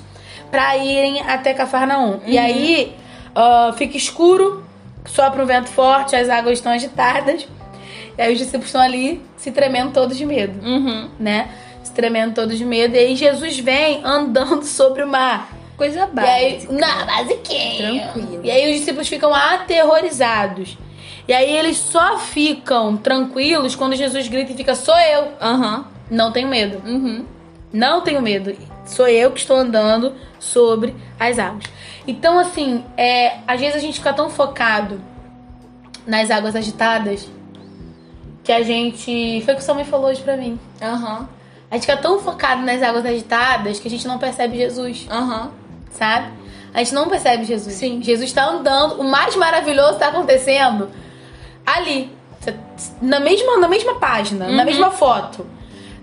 pra 0.52 0.78
irem 0.78 1.22
até 1.22 1.54
Cafarnaum. 1.54 2.20
E 2.26 2.38
aí 2.38 2.96
ah, 3.36 3.74
fica 3.78 3.96
escuro, 3.98 4.64
sopra 5.06 5.44
um 5.44 5.46
vento 5.46 5.70
forte, 5.70 6.16
as 6.16 6.30
águas 6.30 6.58
estão 6.60 6.72
agitadas. 6.72 7.48
E 8.18 8.22
aí 8.22 8.32
os 8.34 8.38
discípulos 8.40 8.68
estão 8.68 8.82
ali 8.82 9.22
se 9.38 9.52
tremendo 9.52 9.92
todos 9.92 10.18
de 10.18 10.26
medo, 10.26 10.60
Uhum. 10.66 11.10
né? 11.20 11.50
Se 11.84 11.92
tremendo 11.94 12.34
todos 12.34 12.58
de 12.58 12.66
medo. 12.66 12.96
E 12.96 13.00
aí 13.00 13.16
Jesus 13.16 13.58
vem 13.60 14.02
andando 14.04 14.64
sobre 14.68 15.04
o 15.04 15.08
mar. 15.08 15.50
Coisa 15.78 16.10
E 16.14 16.20
aí, 16.20 16.54
básica. 16.56 16.74
na 16.74 17.06
basiquinha. 17.06 18.10
Tranquilo. 18.12 18.42
E 18.44 18.52
aí 18.52 18.70
os 18.74 18.80
discípulos 18.80 19.08
ficam 19.08 19.34
aterrorizados. 19.34 20.78
E 21.28 21.34
aí 21.34 21.56
eles 21.56 21.78
só 21.78 22.18
ficam 22.18 22.98
tranquilos 22.98 23.76
quando 23.76 23.96
Jesus 23.96 24.28
grita 24.28 24.52
e 24.52 24.56
fica: 24.56 24.76
Sou 24.76 24.98
eu. 24.98 25.30
Aham. 25.42 25.86
Não 26.12 26.32
tenho 26.34 26.48
medo. 26.50 26.82
Uhum. 26.86 27.24
Não 27.72 28.02
tenho 28.02 28.22
medo. 28.22 28.54
Sou 28.90 29.08
eu 29.08 29.32
que 29.32 29.40
estou 29.40 29.56
andando 29.56 30.14
sobre 30.40 30.96
as 31.20 31.38
águas. 31.38 31.64
Então, 32.08 32.40
assim, 32.40 32.84
é, 32.98 33.38
às 33.48 33.60
vezes 33.60 33.76
a 33.76 33.80
gente 33.80 34.00
fica 34.00 34.12
tão 34.14 34.30
focado 34.30 35.00
nas 36.08 36.32
águas 36.32 36.56
agitadas 36.56 37.28
que 38.44 38.52
a 38.52 38.64
gente. 38.64 39.42
Foi 39.46 39.54
o 39.54 39.58
que 39.58 39.64
sua 39.64 39.76
mãe 39.76 39.86
falou 39.86 40.08
hoje 40.10 40.22
pra 40.22 40.36
mim. 40.36 40.60
Aham. 40.82 41.30
A 41.70 41.76
gente 41.76 41.86
fica 41.86 41.98
tão 41.98 42.20
focado 42.20 42.64
nas 42.64 42.82
águas 42.82 43.06
agitadas 43.06 43.80
que 43.80 43.88
a 43.88 43.92
gente 43.92 44.08
não 44.08 44.18
percebe 44.18 44.58
Jesus, 44.58 45.06
Aham. 45.10 45.52
sabe? 45.92 46.32
A 46.74 46.80
gente 46.80 46.96
não 46.96 47.08
percebe 47.08 47.46
Jesus. 47.46 47.76
Sim. 47.76 48.02
Jesus 48.02 48.32
tá 48.34 48.44
andando, 48.50 49.00
o 49.00 49.04
mais 49.04 49.36
maravilhoso 49.36 50.00
tá 50.00 50.08
acontecendo 50.08 50.90
ali. 51.64 52.12
Na 53.02 53.20
mesma, 53.20 53.58
na 53.58 53.68
mesma 53.68 53.96
página, 54.00 54.48
na 54.48 54.60
Uhum. 54.60 54.66
mesma 54.66 54.90
foto. 54.90 55.46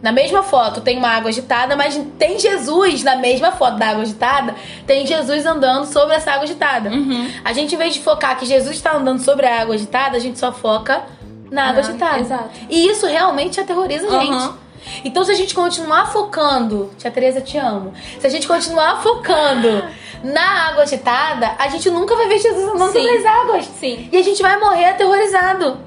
Na 0.07 0.13
mesma 0.13 0.41
foto 0.41 0.81
tem 0.81 0.99
uma 0.99 1.09
água 1.09 1.31
agitada, 1.31 1.75
mas 1.75 2.01
tem 2.17 2.39
Jesus 2.39 3.03
na 3.03 3.17
mesma 3.17 3.51
foto 3.51 3.77
da 3.77 3.89
água 3.89 4.03
agitada. 4.03 4.55
Tem 4.87 5.05
Jesus 5.05 5.45
andando 5.45 5.85
sobre 5.85 6.15
essa 6.15 6.31
água 6.31 6.45
agitada. 6.45 6.91
Uhum. 6.91 7.29
A 7.45 7.53
gente, 7.53 7.75
em 7.75 7.77
vez 7.77 7.95
de 7.95 8.01
focar 8.01 8.39
que 8.39 8.47
Jesus 8.47 8.77
está 8.77 8.93
andando 8.95 9.19
sobre 9.19 9.47
a 9.47 9.63
água 9.63 9.75
agitada, 9.75 10.17
a 10.17 10.21
gente 10.21 10.39
só 10.39 10.53
foca 10.53 11.03
na 11.51 11.71
água 11.71 11.83
Ah, 11.83 11.89
agitada. 11.89 12.21
exato. 12.21 12.51
E 12.71 12.87
isso 12.87 13.05
realmente 13.05 13.59
aterroriza 13.59 14.07
a 14.07 14.21
gente. 14.21 14.31
Aham. 14.33 14.57
Então, 15.05 15.25
se 15.25 15.33
a 15.33 15.35
gente 15.35 15.53
continuar 15.53 16.07
focando, 16.13 16.93
tia 16.97 17.11
Tereza, 17.11 17.41
te 17.41 17.59
amo. 17.59 17.93
Se 18.21 18.29
a 18.29 18.31
gente 18.31 18.47
continuar 18.47 19.03
focando 19.03 19.83
na 20.23 20.69
água 20.69 20.85
agitada, 20.85 21.57
a 21.59 21.67
gente 21.67 21.91
nunca 21.91 22.15
vai 22.15 22.29
ver 22.29 22.39
Jesus 22.39 22.63
andando 22.65 22.93
Sim. 22.93 23.03
sobre 23.03 23.19
as 23.19 23.25
águas. 23.27 23.65
Sim. 23.81 24.09
E 24.13 24.17
a 24.17 24.23
gente 24.23 24.41
vai 24.41 24.57
morrer 24.61 24.91
aterrorizado. 24.91 25.79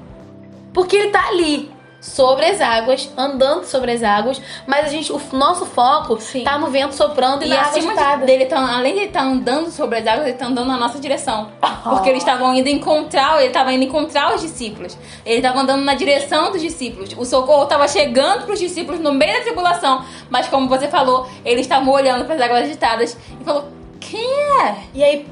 Porque 0.74 0.94
ele 0.94 1.08
tá 1.10 1.26
ali, 1.28 1.70
sobre 2.00 2.46
as 2.46 2.60
águas, 2.60 3.10
andando 3.16 3.64
sobre 3.64 3.92
as 3.92 4.02
águas, 4.02 4.40
mas 4.66 4.86
a 4.86 4.88
gente, 4.88 5.12
o 5.12 5.20
nosso 5.32 5.66
foco 5.66 6.18
Sim. 6.20 6.42
tá 6.44 6.58
no 6.58 6.68
vento 6.68 6.94
soprando 6.94 7.42
e, 7.42 7.46
E 7.46 7.48
na 7.50 7.56
água 7.56 7.68
acima 7.70 7.92
de- 7.92 7.98
agitada. 7.98 8.24
dele, 8.26 8.46
tá, 8.46 8.58
além 8.76 8.94
de 8.94 8.98
ele 9.00 9.06
estar 9.08 9.22
andando 9.22 9.70
sobre 9.70 9.98
as 9.98 10.06
águas, 10.06 10.26
ele 10.28 10.36
tá 10.36 10.46
andando 10.46 10.68
na 10.68 10.76
nossa 10.78 10.98
direção. 10.98 11.48
Porque 11.84 12.08
eles 12.08 12.22
estavam 12.22 12.54
indo 12.54 12.68
encontrar, 12.68 13.36
ele 13.38 13.48
estava 13.48 13.72
indo 13.72 13.84
encontrar 13.84 14.34
os 14.34 14.40
discípulos. 14.40 14.96
Ele 15.26 15.36
estava 15.38 15.60
andando 15.60 15.82
na 15.84 15.94
direção 15.94 16.50
dos 16.50 16.60
discípulos. 16.62 17.14
O 17.18 17.24
socorro 17.24 17.64
estava 17.64 17.86
chegando 17.86 18.44
para 18.44 18.52
os 18.54 18.58
discípulos 18.60 19.00
no 19.00 19.12
meio 19.12 19.34
da 19.38 19.40
tribulação. 19.44 20.04
Mas 20.30 20.46
como 20.48 20.68
você 20.68 20.88
falou, 20.88 21.28
eles 21.44 21.62
estavam 21.62 21.92
olhando 21.92 22.24
para 22.24 22.34
as 22.34 22.40
águas 22.40 22.62
agitadas 22.62 23.16
e 23.40 23.44
falou: 23.44 23.68
Quem 23.98 24.24
é? 24.62 24.76
E 24.94 25.04
aí 25.04 25.26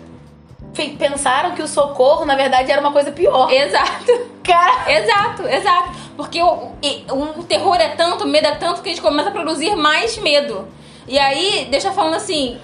pensaram 0.98 1.52
que 1.52 1.62
o 1.62 1.68
socorro, 1.68 2.24
na 2.24 2.36
verdade, 2.36 2.70
era 2.70 2.80
uma 2.80 2.92
coisa 2.92 3.12
pior. 3.12 3.50
Exato. 3.50 4.38
Cara, 4.42 4.90
Exato, 4.90 5.46
exato. 5.46 5.90
Porque 6.16 6.42
o, 6.42 6.72
o 7.36 7.44
terror 7.44 7.76
é 7.76 7.90
tanto, 7.90 8.24
o 8.24 8.26
medo 8.26 8.46
é 8.46 8.54
tanto 8.54 8.82
que 8.82 8.88
a 8.88 8.92
gente 8.92 9.02
começa 9.02 9.28
a 9.28 9.32
produzir 9.32 9.76
mais 9.76 10.16
medo. 10.18 10.66
E 11.06 11.18
aí, 11.18 11.66
deixa 11.70 11.92
falando 11.92 12.14
assim, 12.14 12.58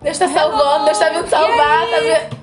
Deus 0.00 0.18
tá 0.18 0.28
salvando, 0.28 0.86
Deus 0.86 0.98
tá 0.98 1.10
vindo 1.10 1.28
salvar, 1.28 1.86
tá 1.90 1.98
vindo... 2.00 2.39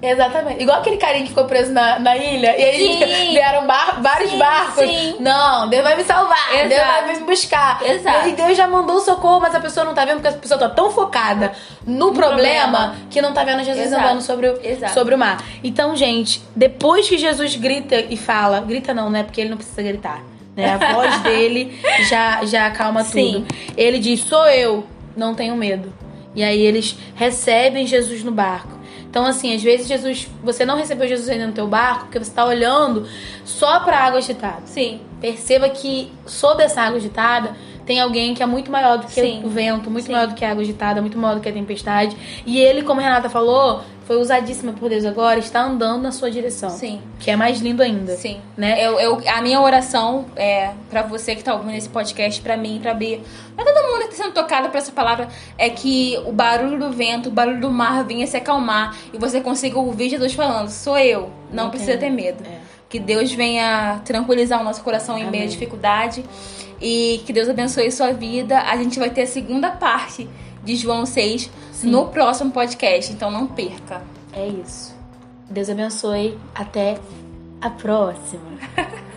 Exatamente. 0.00 0.62
Igual 0.62 0.78
aquele 0.78 0.96
carinha 0.96 1.22
que 1.24 1.30
ficou 1.30 1.44
preso 1.46 1.72
na, 1.72 1.98
na 1.98 2.16
ilha 2.16 2.56
e 2.56 2.62
aí 2.64 3.28
vieram 3.32 3.66
bar- 3.66 4.00
vários 4.00 4.30
Sim, 4.30 4.38
barcos. 4.38 4.84
sim. 4.84 5.16
Não, 5.18 5.68
Deus 5.68 5.82
vai 5.82 5.96
me 5.96 6.04
salvar, 6.04 6.36
Deus 6.52 6.72
Exato. 6.72 7.04
vai 7.06 7.14
me 7.16 7.24
buscar. 7.24 7.82
Exato. 7.84 8.28
E 8.28 8.32
Deus 8.32 8.56
já 8.56 8.68
mandou 8.68 8.96
o 8.96 9.00
socorro, 9.00 9.40
mas 9.40 9.54
a 9.54 9.60
pessoa 9.60 9.84
não 9.84 9.94
tá 9.94 10.04
vendo 10.04 10.20
porque 10.20 10.28
a 10.28 10.32
pessoa 10.38 10.58
tá 10.58 10.68
tão 10.68 10.90
focada 10.92 11.52
no, 11.84 12.12
problema, 12.12 12.78
problema. 12.78 12.96
que 13.10 13.20
não 13.20 13.32
tá 13.32 13.42
vendo 13.42 13.64
Jesus 13.64 13.86
Exato. 13.86 14.04
andando 14.04 14.20
sobre 14.22 14.48
o, 14.48 14.60
Exato. 14.62 14.94
sobre 14.94 15.14
o 15.14 15.18
mar. 15.18 15.42
Então, 15.64 15.96
gente, 15.96 16.40
depois 16.54 17.08
que 17.08 17.18
Jesus 17.18 17.56
grita 17.56 17.96
e 17.98 18.16
fala, 18.16 18.60
grita 18.60 18.94
não, 18.94 19.10
né? 19.10 19.24
Porque 19.24 19.40
ele 19.40 19.50
não 19.50 19.56
precisa 19.56 19.82
gritar. 19.82 20.22
Né? 20.54 20.74
A 20.80 20.92
voz 20.92 21.18
dele 21.22 21.76
já, 22.08 22.44
já 22.44 22.66
acalma 22.66 23.02
Sim. 23.02 23.44
tudo. 23.46 23.46
Ele 23.76 23.98
diz: 23.98 24.20
Sou 24.20 24.46
eu, 24.46 24.86
não 25.16 25.34
tenho 25.34 25.56
medo. 25.56 25.92
E 26.34 26.42
aí 26.44 26.60
eles 26.60 26.96
recebem 27.16 27.84
Jesus 27.86 28.22
no 28.22 28.30
barco. 28.30 28.77
Então, 29.10 29.24
assim, 29.24 29.54
às 29.54 29.62
vezes 29.62 29.88
Jesus, 29.88 30.28
você 30.42 30.64
não 30.64 30.76
recebeu 30.76 31.08
Jesus 31.08 31.28
ainda 31.28 31.46
no 31.46 31.52
teu 31.52 31.66
barco 31.66 32.04
porque 32.04 32.18
você 32.18 32.30
está 32.30 32.44
olhando 32.44 33.06
só 33.44 33.80
para 33.80 33.98
a 33.98 34.04
água 34.04 34.18
agitada. 34.18 34.62
Sim. 34.66 35.00
Perceba 35.20 35.68
que 35.68 36.12
sob 36.26 36.62
essa 36.62 36.82
água 36.82 36.98
agitada 36.98 37.56
tem 37.86 38.00
alguém 38.00 38.34
que 38.34 38.42
é 38.42 38.46
muito 38.46 38.70
maior 38.70 38.98
do 38.98 39.06
que 39.06 39.12
Sim. 39.20 39.40
o 39.42 39.48
vento, 39.48 39.90
muito 39.90 40.04
Sim. 40.04 40.12
maior 40.12 40.26
do 40.26 40.34
que 40.34 40.44
a 40.44 40.50
água 40.50 40.62
agitada, 40.62 41.00
muito 41.00 41.16
maior 41.16 41.36
do 41.36 41.40
que 41.40 41.48
a 41.48 41.52
tempestade. 41.52 42.14
E 42.44 42.60
ele, 42.60 42.82
como 42.82 43.00
a 43.00 43.04
Renata 43.04 43.30
falou, 43.30 43.82
foi 44.08 44.16
usadíssima 44.16 44.72
por 44.72 44.88
Deus 44.88 45.04
agora, 45.04 45.38
está 45.38 45.60
andando 45.60 46.00
na 46.00 46.10
sua 46.10 46.30
direção. 46.30 46.70
Sim. 46.70 47.02
Que 47.20 47.30
é 47.30 47.36
mais 47.36 47.60
lindo 47.60 47.82
ainda. 47.82 48.16
Sim. 48.16 48.40
Né? 48.56 48.82
Eu, 48.82 48.98
eu, 48.98 49.20
a 49.28 49.42
minha 49.42 49.60
oração 49.60 50.24
é 50.34 50.70
para 50.88 51.02
você 51.02 51.36
que 51.36 51.44
tá 51.44 51.52
ouvindo 51.54 51.74
esse 51.76 51.90
podcast, 51.90 52.40
pra 52.40 52.56
mim, 52.56 52.78
pra 52.80 52.94
Bia, 52.94 53.20
pra 53.54 53.66
todo 53.66 53.86
mundo 53.92 54.08
que 54.08 54.16
tá 54.16 54.22
sendo 54.24 54.32
tocado 54.32 54.70
por 54.70 54.78
essa 54.78 54.90
palavra, 54.92 55.28
é 55.58 55.68
que 55.68 56.18
o 56.24 56.32
barulho 56.32 56.78
do 56.78 56.90
vento, 56.90 57.28
o 57.28 57.30
barulho 57.30 57.60
do 57.60 57.70
mar 57.70 58.02
venha 58.02 58.26
se 58.26 58.34
acalmar 58.34 58.96
e 59.12 59.18
você 59.18 59.42
consiga 59.42 59.78
ouvir 59.78 60.08
Jesus 60.08 60.32
falando: 60.32 60.70
sou 60.70 60.96
eu, 60.96 61.30
não 61.52 61.64
Não 61.64 61.70
precisa 61.70 61.98
tem. 61.98 62.08
ter 62.08 62.10
medo. 62.10 62.42
É. 62.48 62.60
Que 62.88 62.98
Deus 62.98 63.30
venha 63.30 64.00
tranquilizar 64.06 64.58
o 64.58 64.64
nosso 64.64 64.82
coração 64.82 65.18
em 65.18 65.24
meio 65.24 65.42
à 65.42 65.46
Amém. 65.46 65.48
dificuldade 65.48 66.24
e 66.80 67.20
que 67.26 67.32
Deus 67.34 67.46
abençoe 67.46 67.90
sua 67.92 68.12
vida. 68.14 68.58
A 68.60 68.74
gente 68.78 68.98
vai 68.98 69.10
ter 69.10 69.22
a 69.24 69.26
segunda 69.26 69.70
parte 69.72 70.26
de 70.64 70.76
João 70.76 71.06
6 71.06 71.50
Sim. 71.72 71.90
no 71.90 72.06
próximo 72.08 72.50
podcast, 72.50 73.12
então 73.12 73.30
não 73.30 73.46
perca. 73.46 74.02
É 74.32 74.46
isso. 74.46 74.94
Deus 75.48 75.70
abençoe. 75.70 76.38
Até 76.54 76.98
a 77.60 77.70
próxima. 77.70 78.42